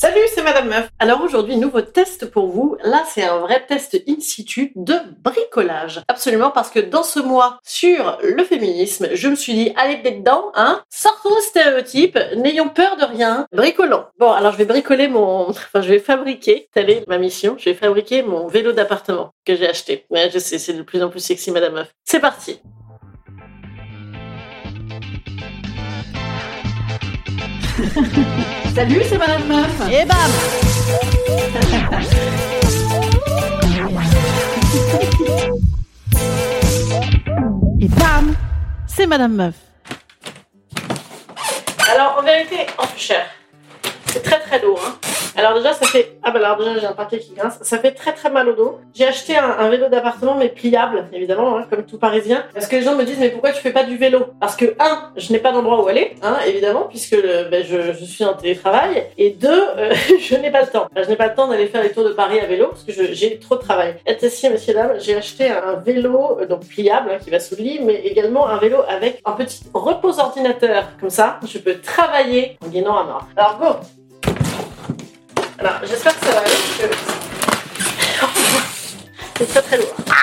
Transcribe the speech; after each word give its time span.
Salut, 0.00 0.20
c'est 0.32 0.44
Madame 0.44 0.68
Meuf. 0.68 0.90
Alors 1.00 1.22
aujourd'hui, 1.22 1.56
nouveau 1.56 1.80
test 1.80 2.30
pour 2.30 2.46
vous. 2.46 2.76
Là, 2.84 3.02
c'est 3.12 3.24
un 3.24 3.38
vrai 3.38 3.66
test 3.66 4.00
in 4.08 4.20
situ 4.20 4.70
de 4.76 4.94
bricolage. 5.24 6.02
Absolument, 6.06 6.52
parce 6.52 6.70
que 6.70 6.78
dans 6.78 7.02
ce 7.02 7.18
mois 7.18 7.58
sur 7.64 8.16
le 8.22 8.44
féminisme, 8.44 9.08
je 9.12 9.26
me 9.26 9.34
suis 9.34 9.54
dit, 9.54 9.72
allez, 9.74 9.96
dedans, 9.96 10.52
hein. 10.54 10.80
Sortons 10.88 11.34
le 11.34 11.40
stéréotype, 11.40 12.16
n'ayons 12.36 12.68
peur 12.68 12.96
de 12.96 13.06
rien, 13.06 13.48
bricolons. 13.52 14.04
Bon, 14.20 14.30
alors 14.30 14.52
je 14.52 14.58
vais 14.58 14.66
bricoler 14.66 15.08
mon, 15.08 15.48
enfin, 15.48 15.80
je 15.80 15.88
vais 15.88 15.98
fabriquer, 15.98 16.68
telle 16.72 16.90
est 16.90 17.04
ma 17.08 17.18
mission, 17.18 17.56
je 17.58 17.64
vais 17.64 17.74
fabriquer 17.74 18.22
mon 18.22 18.46
vélo 18.46 18.70
d'appartement 18.70 19.32
que 19.44 19.56
j'ai 19.56 19.68
acheté. 19.68 20.06
Ouais, 20.10 20.30
je 20.32 20.38
sais, 20.38 20.58
c'est 20.58 20.74
de 20.74 20.82
plus 20.82 21.02
en 21.02 21.08
plus 21.08 21.18
sexy, 21.18 21.50
Madame 21.50 21.74
Meuf. 21.74 21.92
C'est 22.04 22.20
parti. 22.20 22.60
Salut, 28.78 29.02
c'est 29.08 29.18
Madame 29.18 29.48
Meuf. 29.48 29.90
Et 29.90 30.04
bam 30.04 30.30
Et 37.80 37.88
bam 37.88 38.36
C'est 38.86 39.06
Madame 39.06 39.32
Meuf. 39.34 39.54
Alors, 41.92 42.18
en 42.20 42.22
vérité, 42.22 42.68
en 42.78 42.86
plus 42.86 43.00
cher. 43.00 43.26
C'est 44.06 44.22
très 44.22 44.38
très 44.38 44.62
lourd. 44.62 44.80
Hein. 44.86 45.17
Alors 45.38 45.54
déjà, 45.54 45.72
ça 45.72 45.86
fait... 45.86 46.18
Ah 46.24 46.32
bah 46.32 46.40
alors 46.40 46.56
déjà, 46.56 46.76
j'ai 46.80 46.86
un 46.86 46.94
paquet 46.94 47.20
qui 47.20 47.32
grince. 47.32 47.60
Ça 47.62 47.78
fait 47.78 47.92
très 47.92 48.12
très 48.12 48.28
mal 48.28 48.48
au 48.48 48.54
dos. 48.54 48.80
J'ai 48.92 49.06
acheté 49.06 49.36
un, 49.36 49.68
vélo 49.68 49.88
d'appartement, 49.88 50.34
mais 50.34 50.48
pliable, 50.48 51.06
évidemment, 51.12 51.56
hein, 51.56 51.64
comme 51.70 51.84
tout 51.84 51.96
parisien. 51.96 52.44
Parce 52.52 52.66
que 52.66 52.74
les 52.74 52.82
gens 52.82 52.96
me 52.96 53.04
disent, 53.04 53.20
mais 53.20 53.30
pourquoi 53.30 53.52
tu 53.52 53.60
fais 53.60 53.70
pas 53.70 53.84
du 53.84 53.96
vélo? 53.96 54.26
Parce 54.40 54.56
que, 54.56 54.74
un, 54.80 55.12
je 55.16 55.32
n'ai 55.32 55.38
pas 55.38 55.52
d'endroit 55.52 55.80
où 55.84 55.86
aller, 55.86 56.16
hein, 56.22 56.38
évidemment, 56.44 56.88
puisque 56.88 57.16
ben, 57.50 57.64
je, 57.64 58.04
suis 58.04 58.24
en 58.24 58.34
télétravail. 58.34 59.04
Et 59.16 59.30
deux, 59.30 59.62
euh, 59.76 59.94
je 60.20 60.34
n'ai 60.34 60.50
pas 60.50 60.62
le 60.62 60.66
temps. 60.66 60.88
Je 60.96 61.08
n'ai 61.08 61.14
pas 61.14 61.28
le 61.28 61.34
temps 61.34 61.46
d'aller 61.46 61.68
faire 61.68 61.84
les 61.84 61.92
tours 61.92 62.04
de 62.04 62.14
Paris 62.14 62.40
à 62.40 62.46
vélo, 62.46 62.70
parce 62.70 62.82
que 62.82 63.12
j'ai 63.12 63.38
trop 63.38 63.54
de 63.54 63.60
travail. 63.60 63.94
Et 64.06 64.16
ici, 64.26 64.50
messieurs, 64.50 64.74
dames, 64.74 64.94
j'ai 64.98 65.14
acheté 65.14 65.50
un 65.50 65.74
vélo, 65.74 66.38
euh, 66.40 66.46
donc 66.46 66.66
pliable, 66.66 67.12
hein, 67.12 67.18
qui 67.22 67.30
va 67.30 67.38
sous 67.38 67.54
le 67.54 67.62
lit, 67.62 67.80
mais 67.80 67.94
également 67.94 68.48
un 68.48 68.58
vélo 68.58 68.78
avec 68.88 69.20
un 69.24 69.32
petit 69.32 69.60
repose 69.72 70.18
ordinateur. 70.18 70.88
Comme 70.98 71.10
ça, 71.10 71.38
je 71.46 71.58
peux 71.58 71.78
travailler 71.78 72.56
en 72.64 72.68
gainant 72.68 72.96
à 72.96 73.04
mort. 73.04 73.28
Alors, 73.36 73.58
go 73.60 73.97
alors, 75.58 75.74
j'espère 75.84 76.18
que 76.18 76.26
ça 76.26 76.32
va 76.32 76.40
aller. 76.40 76.50
parce 78.20 78.32
que- 78.32 78.38
C'est 79.38 79.46
très 79.48 79.62
très 79.62 79.76
lourd. 79.78 79.94
Ah 80.10 80.14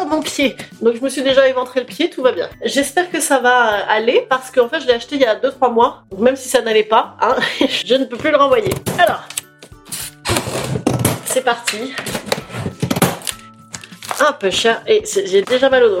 Oh 0.00 0.04
mon 0.06 0.20
pied 0.22 0.56
Donc 0.80 0.94
je 0.96 1.02
me 1.02 1.08
suis 1.08 1.22
déjà 1.22 1.48
éventré 1.48 1.80
le 1.80 1.86
pied, 1.86 2.08
tout 2.10 2.22
va 2.22 2.32
bien. 2.32 2.48
J'espère 2.64 3.10
que 3.10 3.20
ça 3.20 3.40
va 3.40 3.84
aller 3.88 4.24
parce 4.30 4.50
qu'en 4.50 4.68
fait 4.68 4.80
je 4.80 4.86
l'ai 4.86 4.92
acheté 4.94 5.16
il 5.16 5.22
y 5.22 5.24
a 5.24 5.34
2-3 5.34 5.72
mois. 5.72 6.04
Donc 6.10 6.20
même 6.20 6.36
si 6.36 6.48
ça 6.48 6.60
n'allait 6.62 6.84
pas, 6.84 7.16
hein, 7.20 7.34
je 7.84 7.94
ne 7.94 8.04
peux 8.04 8.16
plus 8.16 8.30
le 8.30 8.36
renvoyer. 8.36 8.72
Alors, 8.98 9.22
c'est 11.24 11.42
parti. 11.42 11.94
Un 14.20 14.32
peu 14.32 14.50
cher 14.50 14.82
et 14.86 15.02
j'ai 15.26 15.42
déjà 15.42 15.68
mal 15.70 15.82
au 15.84 15.88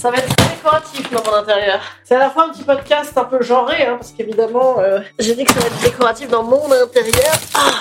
Ça 0.00 0.10
va 0.12 0.18
être 0.18 0.36
très 0.36 0.48
décoratif 0.54 1.10
dans 1.10 1.24
mon 1.24 1.34
intérieur. 1.38 1.80
C'est 2.04 2.14
à 2.14 2.18
la 2.20 2.30
fois 2.30 2.44
un 2.44 2.50
petit 2.50 2.62
podcast 2.62 3.12
un 3.16 3.24
peu 3.24 3.42
genré, 3.42 3.84
hein, 3.84 3.96
parce 3.98 4.12
qu'évidemment, 4.12 4.78
euh, 4.78 5.00
j'ai 5.18 5.34
dit 5.34 5.44
que 5.44 5.52
ça 5.52 5.58
va 5.58 5.66
être 5.66 5.80
décoratif 5.80 6.28
dans 6.28 6.44
mon 6.44 6.70
intérieur. 6.70 7.34
Ah 7.54 7.72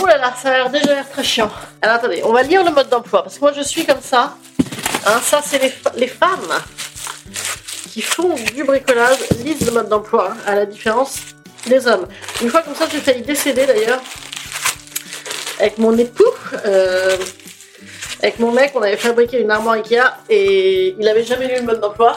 Ouh 0.00 0.06
là 0.06 0.18
là, 0.18 0.34
ça 0.40 0.48
a 0.48 0.52
l'air 0.54 0.70
déjà 0.70 0.86
l'air 0.94 1.08
très 1.08 1.22
chiant. 1.22 1.50
Alors 1.80 1.96
attendez, 1.96 2.22
on 2.24 2.32
va 2.32 2.42
lire 2.42 2.64
le 2.64 2.72
mode 2.72 2.88
d'emploi, 2.88 3.22
parce 3.22 3.36
que 3.36 3.40
moi 3.40 3.52
je 3.52 3.62
suis 3.62 3.84
comme 3.86 4.00
ça. 4.00 4.34
Hein, 5.06 5.20
ça, 5.22 5.40
c'est 5.44 5.58
les, 5.58 5.72
les 5.96 6.08
femmes 6.08 6.52
qui 7.92 8.02
font 8.02 8.34
du 8.54 8.64
bricolage, 8.64 9.18
lisent 9.44 9.64
le 9.66 9.72
mode 9.72 9.88
d'emploi, 9.88 10.30
hein, 10.32 10.36
à 10.46 10.54
la 10.56 10.66
différence 10.66 11.18
des 11.66 11.86
hommes. 11.86 12.06
Une 12.40 12.48
fois 12.50 12.62
comme 12.62 12.74
ça, 12.74 12.86
j'ai 12.90 12.98
failli 12.98 13.22
décéder 13.22 13.64
d'ailleurs, 13.66 14.00
avec 15.60 15.78
mon 15.78 15.96
époux. 15.96 16.24
euh, 16.66 17.16
avec 18.22 18.38
mon 18.38 18.52
mec, 18.52 18.72
on 18.74 18.82
avait 18.82 18.96
fabriqué 18.96 19.40
une 19.40 19.50
armoire 19.50 19.74
Ikea 19.74 20.16
et 20.30 20.94
il 20.98 21.08
avait 21.08 21.24
jamais 21.24 21.48
lu 21.48 21.56
le 21.56 21.62
mode 21.62 21.80
d'emploi. 21.80 22.16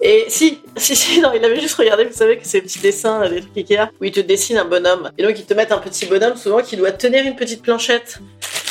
Et 0.00 0.24
si, 0.28 0.60
si, 0.76 0.96
si, 0.96 1.20
non, 1.20 1.32
il 1.32 1.44
avait 1.44 1.60
juste 1.60 1.76
regardé, 1.76 2.04
vous 2.04 2.12
savez, 2.12 2.36
que 2.38 2.46
ces 2.46 2.60
petits 2.60 2.80
dessins, 2.80 3.22
euh, 3.22 3.28
des 3.28 3.40
trucs 3.40 3.56
Ikea, 3.56 3.90
où 4.00 4.04
ils 4.04 4.10
te 4.10 4.18
dessinent 4.18 4.58
un 4.58 4.64
bonhomme. 4.64 5.12
Et 5.16 5.22
donc, 5.22 5.38
ils 5.38 5.44
te 5.44 5.54
mettent 5.54 5.70
un 5.70 5.78
petit 5.78 6.06
bonhomme, 6.06 6.36
souvent, 6.36 6.60
qui 6.60 6.76
doit 6.76 6.90
tenir 6.90 7.24
une 7.24 7.36
petite 7.36 7.62
planchette. 7.62 8.18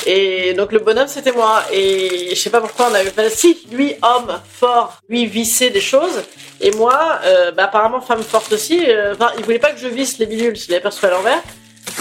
Et 0.05 0.53
donc, 0.55 0.73
le 0.73 0.79
bonhomme, 0.79 1.07
c'était 1.07 1.31
moi. 1.31 1.63
Et 1.71 2.31
je 2.31 2.35
sais 2.35 2.49
pas 2.49 2.59
pourquoi 2.59 2.89
on 2.91 2.93
avait 2.95 3.11
pas. 3.11 3.29
Si, 3.29 3.65
lui, 3.71 3.95
homme, 4.01 4.41
fort, 4.51 4.99
lui, 5.07 5.25
vissait 5.25 5.69
des 5.69 5.79
choses. 5.79 6.21
Et 6.59 6.71
moi, 6.71 7.19
euh, 7.23 7.51
bah, 7.51 7.65
apparemment, 7.65 8.01
femme 8.01 8.23
forte 8.23 8.51
aussi. 8.51 8.83
euh, 8.89 9.13
Enfin, 9.13 9.31
il 9.37 9.45
voulait 9.45 9.59
pas 9.59 9.71
que 9.71 9.79
je 9.79 9.87
visse 9.87 10.17
les 10.17 10.25
bidules, 10.25 10.55
je 10.57 10.69
l'avais 10.69 10.81
perçu 10.81 11.05
à 11.05 11.11
l'envers. 11.11 11.41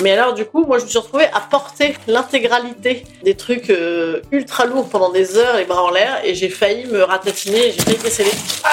Mais 0.02 0.12
alors, 0.12 0.34
du 0.34 0.44
coup, 0.44 0.64
moi, 0.64 0.78
je 0.78 0.84
me 0.84 0.88
suis 0.88 0.98
retrouvée 0.98 1.26
à 1.32 1.40
porter 1.40 1.96
l'intégralité 2.06 3.04
des 3.22 3.34
trucs 3.34 3.70
euh, 3.70 4.20
ultra 4.32 4.66
lourds 4.66 4.88
pendant 4.88 5.10
des 5.10 5.36
heures, 5.36 5.56
les 5.56 5.64
bras 5.64 5.84
en 5.84 5.90
l'air, 5.90 6.20
et 6.24 6.34
j'ai 6.34 6.48
failli 6.48 6.86
me 6.86 7.02
ratatiner, 7.02 7.72
j'ai 7.72 7.82
failli 7.82 7.98
décéder. 7.98 8.30
Ah 8.64 8.72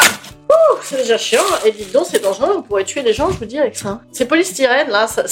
Ouh, 0.49 0.77
c'est 0.81 0.97
déjà 0.97 1.17
chiant, 1.17 1.43
et 1.65 1.71
dites 1.71 1.91
donc, 1.91 2.05
c'est 2.09 2.23
dangereux, 2.23 2.53
on 2.57 2.61
pourrait 2.61 2.85
tuer 2.85 3.03
des 3.03 3.11
gens, 3.11 3.29
je 3.29 3.37
vous 3.37 3.45
dis, 3.45 3.59
avec 3.59 3.75
ça. 3.75 3.99
C'est 4.13 4.25
polystyrène, 4.25 4.89
là, 4.89 5.07
ça, 5.07 5.23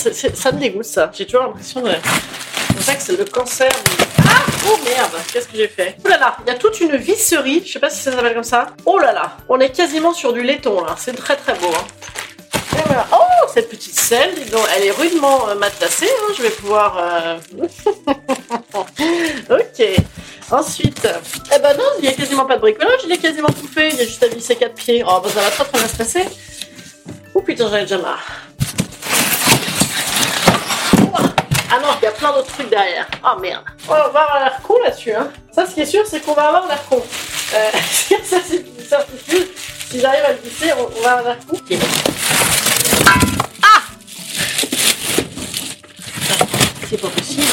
me 0.51 0.59
dégoûte, 0.59 0.84
ça. 0.84 1.09
J'ai 1.13 1.25
toujours 1.25 1.44
l'impression 1.44 1.81
de... 1.81 1.91
C'est 2.78 2.84
ça 2.84 2.96
que 2.96 3.02
c'est 3.02 3.17
le 3.17 3.25
cancer. 3.25 3.72
Ah 4.19 4.46
Oh 4.67 4.78
merde, 4.84 5.13
qu'est-ce 5.31 5.47
que 5.47 5.56
j'ai 5.56 5.67
fait? 5.67 5.96
Oh 6.03 6.09
là 6.09 6.17
là, 6.17 6.38
il 6.46 6.52
y 6.52 6.53
a 6.53 6.57
toute 6.57 6.81
une 6.81 6.97
visserie, 6.97 7.62
je 7.66 7.73
sais 7.73 7.79
pas 7.79 7.90
si 7.90 8.02
ça 8.02 8.12
s'appelle 8.12 8.34
comme 8.34 8.44
ça. 8.44 8.67
Oh 8.85 8.97
là 8.97 9.13
là, 9.13 9.38
on 9.47 9.59
est 9.59 9.69
quasiment 9.69 10.13
sur 10.13 10.34
du 10.34 10.41
laiton, 10.41 10.84
là, 10.84 10.96
c'est 10.97 11.16
très 11.16 11.35
très 11.35 11.53
beau, 11.53 11.67
hein. 11.67 11.85
Oh, 13.12 13.47
cette 13.53 13.69
petite 13.69 13.96
selle, 13.97 14.34
dis 14.36 14.50
donc, 14.50 14.66
elle 14.75 14.86
est 14.86 14.91
rudement 14.91 15.50
euh, 15.50 15.56
matelassée. 15.56 16.08
hein, 16.09 16.34
je 16.38 16.41
vais 16.44 16.50
pouvoir. 16.50 16.97
euh, 16.97 17.38
ok. 19.50 19.88
Ensuite, 20.52 21.08
eh 21.56 21.59
ben 21.59 21.75
non, 21.75 21.84
il 21.97 22.03
n'y 22.03 22.08
a 22.08 22.14
quasiment 22.14 22.46
pas 22.46 22.56
de 22.56 22.62
bricolage, 22.62 23.00
il 23.06 23.12
est 23.12 23.18
quasiment 23.18 23.47
tout 23.47 23.68
fait. 23.68 23.90
Il 23.90 23.97
y 23.97 24.02
a 24.02 24.06
juste 24.06 24.22
à 24.24 24.28
visser 24.28 24.56
quatre 24.56 24.75
pieds. 24.75 25.03
Oh, 25.08 25.19
bah 25.24 25.30
ça 25.34 25.41
va 25.41 25.49
très 25.49 25.66
très 25.66 25.79
bien 25.79 25.88
se 25.88 25.96
passer. 25.96 26.26
Oh 27.34 27.41
putain, 27.41 27.67
j'en 27.70 27.76
ai 27.78 27.82
déjà 27.82 27.97
marre. 27.97 28.23
Ah 31.72 31.79
non, 31.82 31.90
il 31.99 32.05
y 32.05 32.08
a 32.08 32.11
plein 32.11 32.32
d'autres 32.32 32.53
trucs 32.53 32.70
derrière. 32.70 33.08
Oh 33.23 33.40
merde. 33.40 33.64
Oh, 33.90 33.94
on 33.94 33.94
va 33.94 34.22
avoir 34.22 34.40
l'air 34.40 34.59
con 34.61 34.76
là-dessus. 34.84 35.14
Hein. 35.14 35.32
Ça, 35.52 35.66
ce 35.66 35.73
qui 35.73 35.82
est 35.82 35.85
sûr, 35.85 36.03
c'est 36.05 36.20
qu'on 36.22 36.34
va 36.34 36.47
avoir 36.49 36.67
l'air 36.67 36.84
con. 36.88 37.02
Euh, 37.55 37.70
ça, 38.23 38.38
c'est 38.47 38.58
une 38.58 38.85
certitude. 38.88 39.47
Si 39.90 39.99
j'arrive 39.99 40.26
à 40.26 40.32
le 40.34 40.38
visser, 40.44 40.72
on, 40.78 41.02
va 41.02 41.14
avoir 41.14 41.35
l'air 41.35 41.38
con. 41.49 41.58
Ok. 43.02 43.30
C'est 46.90 47.02
pas 47.02 47.08
possible. 47.09 47.44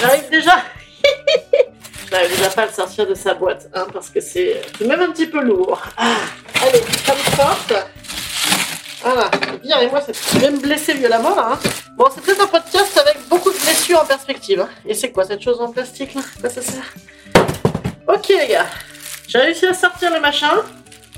J'arrive 0.00 0.30
déjà. 0.30 0.62
J'arrive 2.10 2.30
déjà 2.36 2.50
pas 2.50 2.66
le 2.66 2.72
sortir 2.72 3.06
de 3.06 3.14
sa 3.14 3.34
boîte, 3.34 3.68
hein, 3.74 3.86
parce 3.92 4.10
que 4.10 4.20
c'est 4.20 4.60
c'est 4.78 4.86
même 4.86 5.00
un 5.00 5.10
petit 5.12 5.26
peu 5.26 5.40
lourd. 5.42 5.80
Ah, 5.96 6.16
allez, 6.62 6.80
femme 6.80 7.16
forte. 7.36 7.72
Voilà, 9.02 9.30
virez-moi 9.64 10.00
cette. 10.02 10.18
Je 10.34 10.38
vais 10.38 10.50
me 10.50 10.60
blesser 10.60 10.94
violemment 10.94 11.34
là. 11.34 11.52
hein. 11.54 11.58
Bon, 11.96 12.06
c'est 12.14 12.22
peut-être 12.22 12.42
un 12.42 12.46
podcast 12.46 12.96
avec 12.98 13.18
beaucoup 13.28 13.50
de 13.50 13.58
blessures 13.58 14.00
en 14.00 14.04
perspective. 14.06 14.60
hein. 14.60 14.68
Et 14.86 14.94
c'est 14.94 15.10
quoi 15.10 15.24
cette 15.24 15.42
chose 15.42 15.60
en 15.60 15.72
plastique 15.72 16.14
là? 16.14 16.22
Ça 16.48 16.60
Ok 18.08 18.28
les 18.28 18.46
gars, 18.48 18.66
j'ai 19.26 19.38
réussi 19.38 19.66
à 19.66 19.74
sortir 19.74 20.12
le 20.12 20.20
machin. 20.20 20.52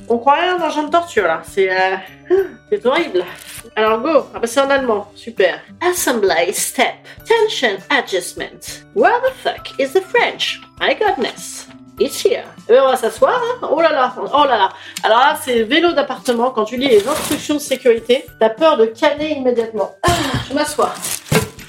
On 0.09 0.19
croirait 0.19 0.49
un 0.49 0.61
argent 0.61 0.85
de 0.85 0.91
torture 0.91 1.25
là. 1.25 1.43
C'est 1.49 1.71
euh, 1.71 1.97
horrible. 2.85 3.25
Alors 3.77 4.01
go. 4.01 4.27
Ah 4.35 4.39
bah 4.39 4.47
c'est 4.47 4.61
en 4.61 4.71
allemand. 4.71 5.11
Super. 5.15 5.61
Assembly 5.81 6.53
step. 6.53 6.95
Tension 7.27 7.79
adjustment. 7.91 8.85
Where 8.95 9.21
the 9.23 9.33
fuck 9.43 9.79
is 9.79 9.93
the 9.93 10.03
French? 10.03 10.61
My 10.81 10.95
goodness. 10.95 11.69
It's 11.99 12.25
here. 12.25 12.45
Eh 12.69 12.73
ben, 12.73 12.83
on 12.83 12.89
va 12.89 12.97
s'asseoir. 12.97 13.41
Hein 13.62 13.69
oh 13.71 13.81
là 13.81 13.93
là. 13.93 14.15
Oh 14.17 14.45
là 14.45 14.59
là. 14.59 14.69
Alors 15.05 15.19
là, 15.19 15.39
c'est 15.41 15.62
vélo 15.62 15.93
d'appartement. 15.93 16.51
Quand 16.51 16.65
tu 16.65 16.77
lis 16.77 16.89
les 16.89 17.06
instructions 17.06 17.55
de 17.55 17.61
sécurité, 17.61 18.27
t'as 18.41 18.51
peur 18.51 18.77
de 18.77 18.87
caler 18.87 19.29
immédiatement. 19.29 19.95
Ah, 20.03 20.11
je 20.49 20.55
m'assois. 20.55 20.93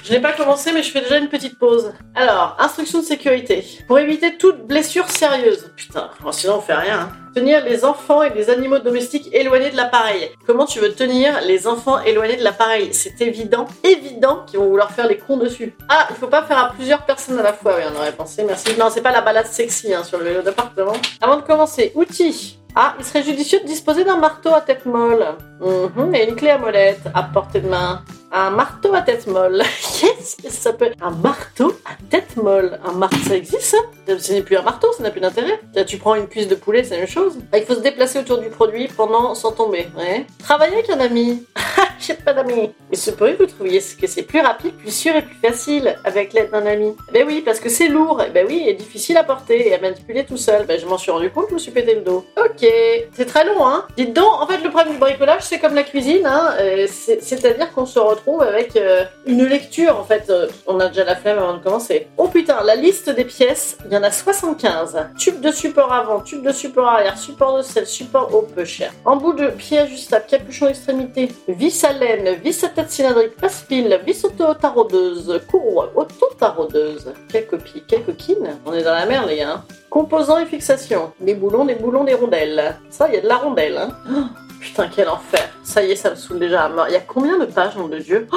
Je 0.08 0.12
n'ai 0.12 0.20
pas 0.20 0.32
commencé, 0.34 0.70
mais 0.72 0.84
je 0.84 0.92
fais 0.92 1.00
déjà 1.00 1.18
une 1.18 1.28
petite 1.28 1.58
pause. 1.58 1.92
Alors, 2.14 2.56
instruction 2.60 3.00
de 3.00 3.04
sécurité. 3.04 3.64
Pour 3.88 3.98
éviter 3.98 4.38
toute 4.38 4.64
blessure 4.64 5.10
sérieuse. 5.10 5.72
Putain, 5.76 6.10
bon, 6.22 6.30
sinon 6.30 6.58
on 6.58 6.60
fait 6.60 6.74
rien. 6.74 7.00
hein. 7.00 7.08
Tenir 7.34 7.64
les 7.64 7.84
enfants 7.84 8.22
et 8.22 8.30
les 8.32 8.48
animaux 8.48 8.78
domestiques 8.78 9.28
éloignés 9.32 9.70
de 9.70 9.76
l'appareil. 9.76 10.30
Comment 10.46 10.64
tu 10.64 10.78
veux 10.78 10.92
tenir 10.92 11.40
les 11.44 11.66
enfants 11.66 12.00
éloignés 12.04 12.36
de 12.36 12.44
l'appareil? 12.44 12.94
C'est 12.94 13.20
évident, 13.20 13.66
évident 13.82 14.44
qu'ils 14.46 14.60
vont 14.60 14.68
vouloir 14.68 14.92
faire 14.92 15.08
les 15.08 15.18
cons 15.18 15.38
dessus. 15.38 15.74
Ah, 15.88 16.06
il 16.10 16.14
faut 16.16 16.28
pas 16.28 16.44
faire 16.44 16.58
à 16.58 16.70
plusieurs 16.70 17.04
personnes 17.04 17.40
à 17.40 17.42
la 17.42 17.52
fois. 17.52 17.74
Oui, 17.76 17.82
on 17.92 17.96
aurait 17.98 18.12
pensé, 18.12 18.44
merci. 18.44 18.68
Non, 18.78 18.90
c'est 18.90 19.02
pas 19.02 19.10
la 19.12 19.22
balade 19.22 19.46
sexy 19.46 19.92
hein, 19.92 20.04
sur 20.04 20.18
le 20.18 20.24
vélo 20.24 20.42
d'appartement. 20.42 20.92
Avant 21.20 21.36
de 21.36 21.42
commencer, 21.42 21.90
outils. 21.96 22.60
Ah, 22.78 22.94
il 22.98 23.06
serait 23.06 23.22
judicieux 23.22 23.58
de 23.60 23.64
disposer 23.66 24.04
d'un 24.04 24.18
marteau 24.18 24.50
à 24.54 24.60
tête 24.60 24.84
molle. 24.84 25.24
Mhm, 25.60 26.14
et 26.14 26.28
une 26.28 26.36
clé 26.36 26.50
à 26.50 26.58
molette 26.58 27.00
à 27.14 27.22
portée 27.22 27.62
de 27.62 27.68
main. 27.68 28.02
Un 28.30 28.50
marteau 28.50 28.92
à 28.92 29.00
tête 29.00 29.26
molle. 29.26 29.62
Qu'est-ce 29.98 30.36
que 30.36 30.50
ça 30.50 30.74
peut 30.74 30.90
Un 31.00 31.12
marteau 31.12 31.72
à 31.86 31.92
tête 32.10 32.36
molle. 32.36 32.78
Un 32.84 32.92
marteau, 32.92 33.16
ça 33.26 33.34
existe 33.34 33.62
ça? 33.62 33.78
Ce 34.18 34.30
n'est 34.30 34.42
plus 34.42 34.58
un 34.58 34.62
marteau, 34.62 34.92
ça 34.92 35.02
n'a 35.02 35.10
plus 35.10 35.22
d'intérêt. 35.22 35.58
Tu 35.86 35.96
prends 35.96 36.16
une 36.16 36.28
cuisse 36.28 36.48
de 36.48 36.54
poulet, 36.54 36.84
c'est 36.84 36.90
la 36.90 36.98
même 36.98 37.08
chose. 37.08 37.38
Ah, 37.50 37.56
il 37.56 37.64
faut 37.64 37.76
se 37.76 37.80
déplacer 37.80 38.18
autour 38.18 38.38
du 38.38 38.50
produit 38.50 38.88
pendant 38.88 39.34
sans 39.34 39.52
tomber. 39.52 39.88
Ouais. 39.96 40.26
Travailler 40.38 40.74
avec 40.74 40.90
un 40.90 41.00
ami. 41.00 41.46
Pas 42.14 42.32
d'amis. 42.32 42.72
Mais 42.90 42.96
ce 42.96 43.10
pourrait 43.10 43.34
que 43.34 43.42
vous 43.44 43.48
trouviez 43.50 43.80
que 44.00 44.06
c'est 44.06 44.22
plus 44.22 44.40
rapide, 44.40 44.74
plus 44.76 44.94
sûr 44.94 45.14
et 45.16 45.22
plus 45.22 45.36
facile 45.36 45.96
avec 46.04 46.32
l'aide 46.32 46.50
d'un 46.50 46.66
ami. 46.66 46.94
Ben 47.12 47.24
oui, 47.26 47.42
parce 47.44 47.60
que 47.60 47.68
c'est 47.68 47.88
lourd. 47.88 48.22
Et 48.22 48.30
ben 48.30 48.46
oui, 48.48 48.64
et 48.66 48.74
difficile 48.74 49.16
à 49.16 49.24
porter 49.24 49.68
et 49.68 49.74
à 49.74 49.80
manipuler 49.80 50.24
tout 50.24 50.36
seul. 50.36 50.66
Ben 50.66 50.78
je 50.80 50.86
m'en 50.86 50.98
suis 50.98 51.10
rendu 51.10 51.30
compte, 51.30 51.46
je 51.50 51.54
me 51.54 51.58
suis 51.58 51.70
pété 51.72 51.94
le 51.94 52.00
dos. 52.02 52.24
Ok. 52.38 52.66
C'est 53.12 53.26
très 53.26 53.44
long, 53.44 53.66
hein. 53.66 53.84
Dites 53.96 54.12
donc, 54.12 54.26
en 54.40 54.46
fait, 54.46 54.58
le 54.62 54.70
problème 54.70 54.94
du 54.94 54.98
bricolage, 54.98 55.42
c'est 55.42 55.58
comme 55.58 55.74
la 55.74 55.82
cuisine, 55.84 56.26
hein. 56.26 56.54
euh, 56.60 56.86
c'est- 56.90 57.22
C'est-à-dire 57.22 57.72
qu'on 57.72 57.86
se 57.86 57.98
retrouve 57.98 58.42
avec 58.42 58.76
euh, 58.76 59.04
une 59.26 59.44
lecture, 59.44 59.98
en 59.98 60.04
fait. 60.04 60.24
euh, 60.30 60.48
on 60.66 60.78
a 60.80 60.88
déjà 60.88 61.04
la 61.04 61.16
flemme 61.16 61.38
avant 61.38 61.54
de 61.54 61.62
commencer. 61.62 62.08
Oh 62.16 62.28
putain, 62.28 62.62
la 62.64 62.74
liste 62.76 63.10
des 63.10 63.24
pièces, 63.24 63.78
il 63.86 63.92
y 63.92 63.96
en 63.96 64.02
a 64.02 64.10
75. 64.10 65.06
Tube 65.18 65.40
de 65.40 65.50
support 65.52 65.92
avant, 65.92 66.20
tube 66.20 66.42
de 66.42 66.52
support 66.52 66.88
arrière, 66.88 67.16
support 67.18 67.56
de 67.58 67.62
selle, 67.62 67.86
support 67.86 68.34
au 68.34 68.42
peu 68.42 68.64
cher. 68.64 68.92
Embout 69.04 69.32
de 69.34 69.48
pied 69.48 69.78
ajustable, 69.78 70.24
capuchon 70.28 70.68
extrémité, 70.68 71.28
vis 71.48 71.84
à 71.84 71.92
laine, 71.98 72.34
vis 72.42 72.62
à 72.64 72.68
tête 72.68 72.90
cylindrique, 72.90 73.36
passe-pile, 73.36 74.00
vis 74.06 74.24
auto-taraudeuse, 74.24 75.40
courroie 75.50 75.90
auto-taraudeuse. 75.94 77.12
Quelle 77.30 77.46
copie, 77.46 77.82
quelle 77.86 78.04
coquine 78.04 78.58
On 78.64 78.72
est 78.72 78.82
dans 78.82 78.94
la 78.94 79.06
merde, 79.06 79.28
les 79.28 79.38
gars. 79.38 79.50
hein. 79.50 79.64
Composants 79.90 80.38
et 80.38 80.46
fixations. 80.46 81.12
Des 81.20 81.34
boulons, 81.34 81.64
des 81.64 81.74
boulons, 81.74 82.04
des 82.04 82.14
rondelles. 82.14 82.76
Ça, 82.90 83.08
il 83.08 83.14
y 83.14 83.18
a 83.18 83.20
de 83.20 83.28
la 83.28 83.36
rondelle. 83.36 83.76
Hein. 83.78 83.90
Oh, 84.10 84.24
putain, 84.60 84.88
quel 84.94 85.08
enfer. 85.08 85.48
Ça 85.62 85.82
y 85.82 85.92
est, 85.92 85.96
ça 85.96 86.10
me 86.10 86.16
saoule 86.16 86.38
déjà 86.38 86.64
à 86.64 86.68
mort. 86.68 86.86
Il 86.88 86.92
y 86.92 86.96
a 86.96 87.00
combien 87.00 87.38
de 87.38 87.46
pages, 87.46 87.76
nom 87.76 87.88
de 87.88 87.98
Dieu? 87.98 88.26
Oh, 88.32 88.36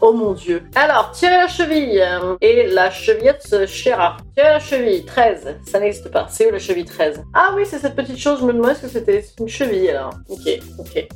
oh 0.00 0.12
mon 0.12 0.32
Dieu. 0.32 0.62
Alors, 0.76 1.10
tirer 1.10 1.36
la 1.36 1.48
cheville. 1.48 2.00
euh, 2.00 2.36
Et 2.40 2.66
la 2.68 2.90
chevillette 2.90 3.66
chéra. 3.66 4.18
Tirer 4.36 4.48
la 4.50 4.60
cheville, 4.60 5.04
13. 5.04 5.56
Ça 5.66 5.80
n'existe 5.80 6.10
pas. 6.10 6.26
C'est 6.30 6.46
où 6.48 6.52
la 6.52 6.58
cheville 6.58 6.84
13 6.84 7.22
Ah 7.34 7.52
oui, 7.56 7.62
c'est 7.66 7.78
cette 7.78 7.96
petite 7.96 8.18
chose. 8.18 8.38
Je 8.40 8.44
me 8.46 8.52
demandais 8.52 8.74
ce 8.76 8.82
que 8.82 8.88
c'était. 8.88 9.24
Une 9.40 9.48
cheville, 9.48 9.90
alors. 9.90 10.14
Ok, 10.28 10.48
ok. 10.78 11.08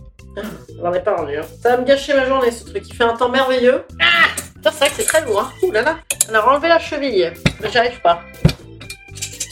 J'en 0.83 0.93
ai 0.93 1.01
pas 1.01 1.17
rendu. 1.17 1.37
hein. 1.37 1.43
Ça 1.63 1.71
va 1.71 1.77
me 1.79 1.85
gâcher 1.85 2.15
ma 2.15 2.27
journée, 2.27 2.51
ce 2.51 2.65
truc. 2.65 2.83
Il 2.89 2.95
fait 2.95 3.05
un 3.05 3.17
temps 3.17 3.29
merveilleux. 3.29 3.85
Ah 4.01 4.07
c'est 4.65 4.71
vrai 4.79 4.89
que 4.89 4.95
c'est 4.97 5.05
très 5.05 5.21
lourd. 5.25 5.41
Hein. 5.41 5.53
Ouh 5.63 5.71
là 5.73 5.83
là. 5.83 5.97
Alors, 6.29 6.49
enlever 6.49 6.69
la 6.69 6.79
cheville. 6.79 7.33
Mais 7.61 7.71
J'y 7.71 7.79
arrive 7.79 8.01
pas. 8.01 8.21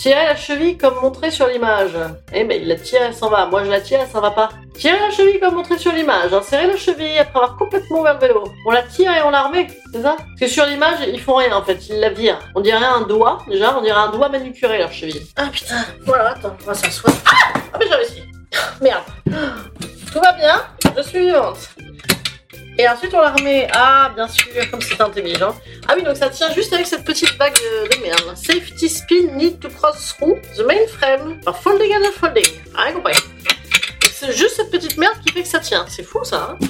Tirer 0.01 0.25
la 0.25 0.35
cheville 0.35 0.77
comme 0.77 0.97
montré 1.01 1.31
sur 1.31 1.47
l'image. 1.47 1.93
Eh 2.33 2.43
ben 2.43 2.61
il 2.61 2.67
la 2.67 2.75
tire, 2.75 3.01
elle 3.03 3.15
s'en 3.15 3.31
va. 3.31 3.47
Moi 3.47 3.63
je 3.63 3.71
la 3.71 3.81
tire, 3.81 4.01
elle 4.03 4.09
s'en 4.09 4.21
va 4.21 4.33
pas. 4.33 4.49
Tirer 4.75 4.99
la 4.99 5.11
cheville 5.11 5.39
comme 5.39 5.55
montré 5.55 5.79
sur 5.79 5.93
l'image. 5.93 6.33
Insérer 6.35 6.67
la 6.67 6.77
cheville 6.77 7.17
après 7.19 7.39
avoir 7.39 7.57
complètement 7.57 8.01
ouvert 8.01 8.15
le 8.15 8.27
vélo. 8.27 8.43
On 8.67 8.73
la 8.73 8.83
tire 8.83 9.13
et 9.13 9.23
on 9.23 9.31
la 9.31 9.43
remet, 9.45 9.69
c'est 9.93 10.03
ça? 10.03 10.17
Parce 10.19 10.41
que 10.41 10.49
sur 10.49 10.67
l'image, 10.67 10.97
ils 11.07 11.21
font 11.21 11.37
rien 11.37 11.55
en 11.55 11.63
fait, 11.63 11.89
ils 11.89 12.01
la 12.01 12.09
virent. 12.11 12.41
On 12.57 12.61
dirait 12.61 12.85
un 12.85 13.03
doigt, 13.03 13.39
déjà, 13.49 13.79
on 13.79 13.81
dirait 13.83 13.97
un 14.01 14.11
doigt 14.11 14.29
manucuré 14.29 14.79
leur 14.79 14.91
cheville. 14.91 15.23
Ah 15.37 15.47
putain, 15.53 15.85
voilà, 16.05 16.31
attends, 16.31 16.57
on 16.63 16.67
va 16.67 16.75
s'asseoir. 16.75 17.15
Ah, 17.27 17.61
ah 17.73 17.77
mais 17.79 17.87
j'ai 17.87 17.95
réussi. 17.95 18.23
Merde. 18.81 19.05
Tout 20.13 20.21
va 20.21 20.33
bien, 20.33 20.67
je 20.97 21.03
suis 21.03 21.21
vivante. 21.21 21.71
Et 22.79 22.89
ensuite, 22.89 23.15
on 23.15 23.21
la 23.21 23.31
remet. 23.33 23.69
Ah, 23.73 24.11
bien 24.15 24.29
sûr, 24.29 24.71
comme 24.71 24.81
c'est 24.81 25.01
intelligent. 25.01 25.55
Ah 25.89 25.95
oui, 25.97 26.03
donc 26.03 26.17
ça 26.17 26.29
tient 26.31 26.53
juste 26.53 26.73
avec 26.73 26.87
cette 26.87 27.05
petite 27.05 27.37
bague 27.39 27.55
de 27.55 28.03
merde. 28.03 28.37
Safety 28.37 28.89
spin 28.89 29.37
need 29.37 29.61
to 29.61 29.69
cross 29.69 30.15
through 30.15 30.39
the 30.57 30.67
mainframe. 30.67 31.41
Or 31.47 31.57
folding 31.57 31.93
and 31.95 32.07
unfolding. 32.07 32.47
Ah, 32.75 32.85
rien 32.85 32.95
compris. 32.95 33.15
C'est 34.13 34.33
juste 34.33 34.57
cette 34.57 34.71
petite 34.71 34.97
merde 34.97 35.15
qui 35.25 35.33
fait 35.33 35.43
que 35.43 35.49
ça 35.49 35.59
tient. 35.59 35.85
C'est 35.89 36.03
fou 36.03 36.25
ça. 36.25 36.57
Hein. 36.61 36.67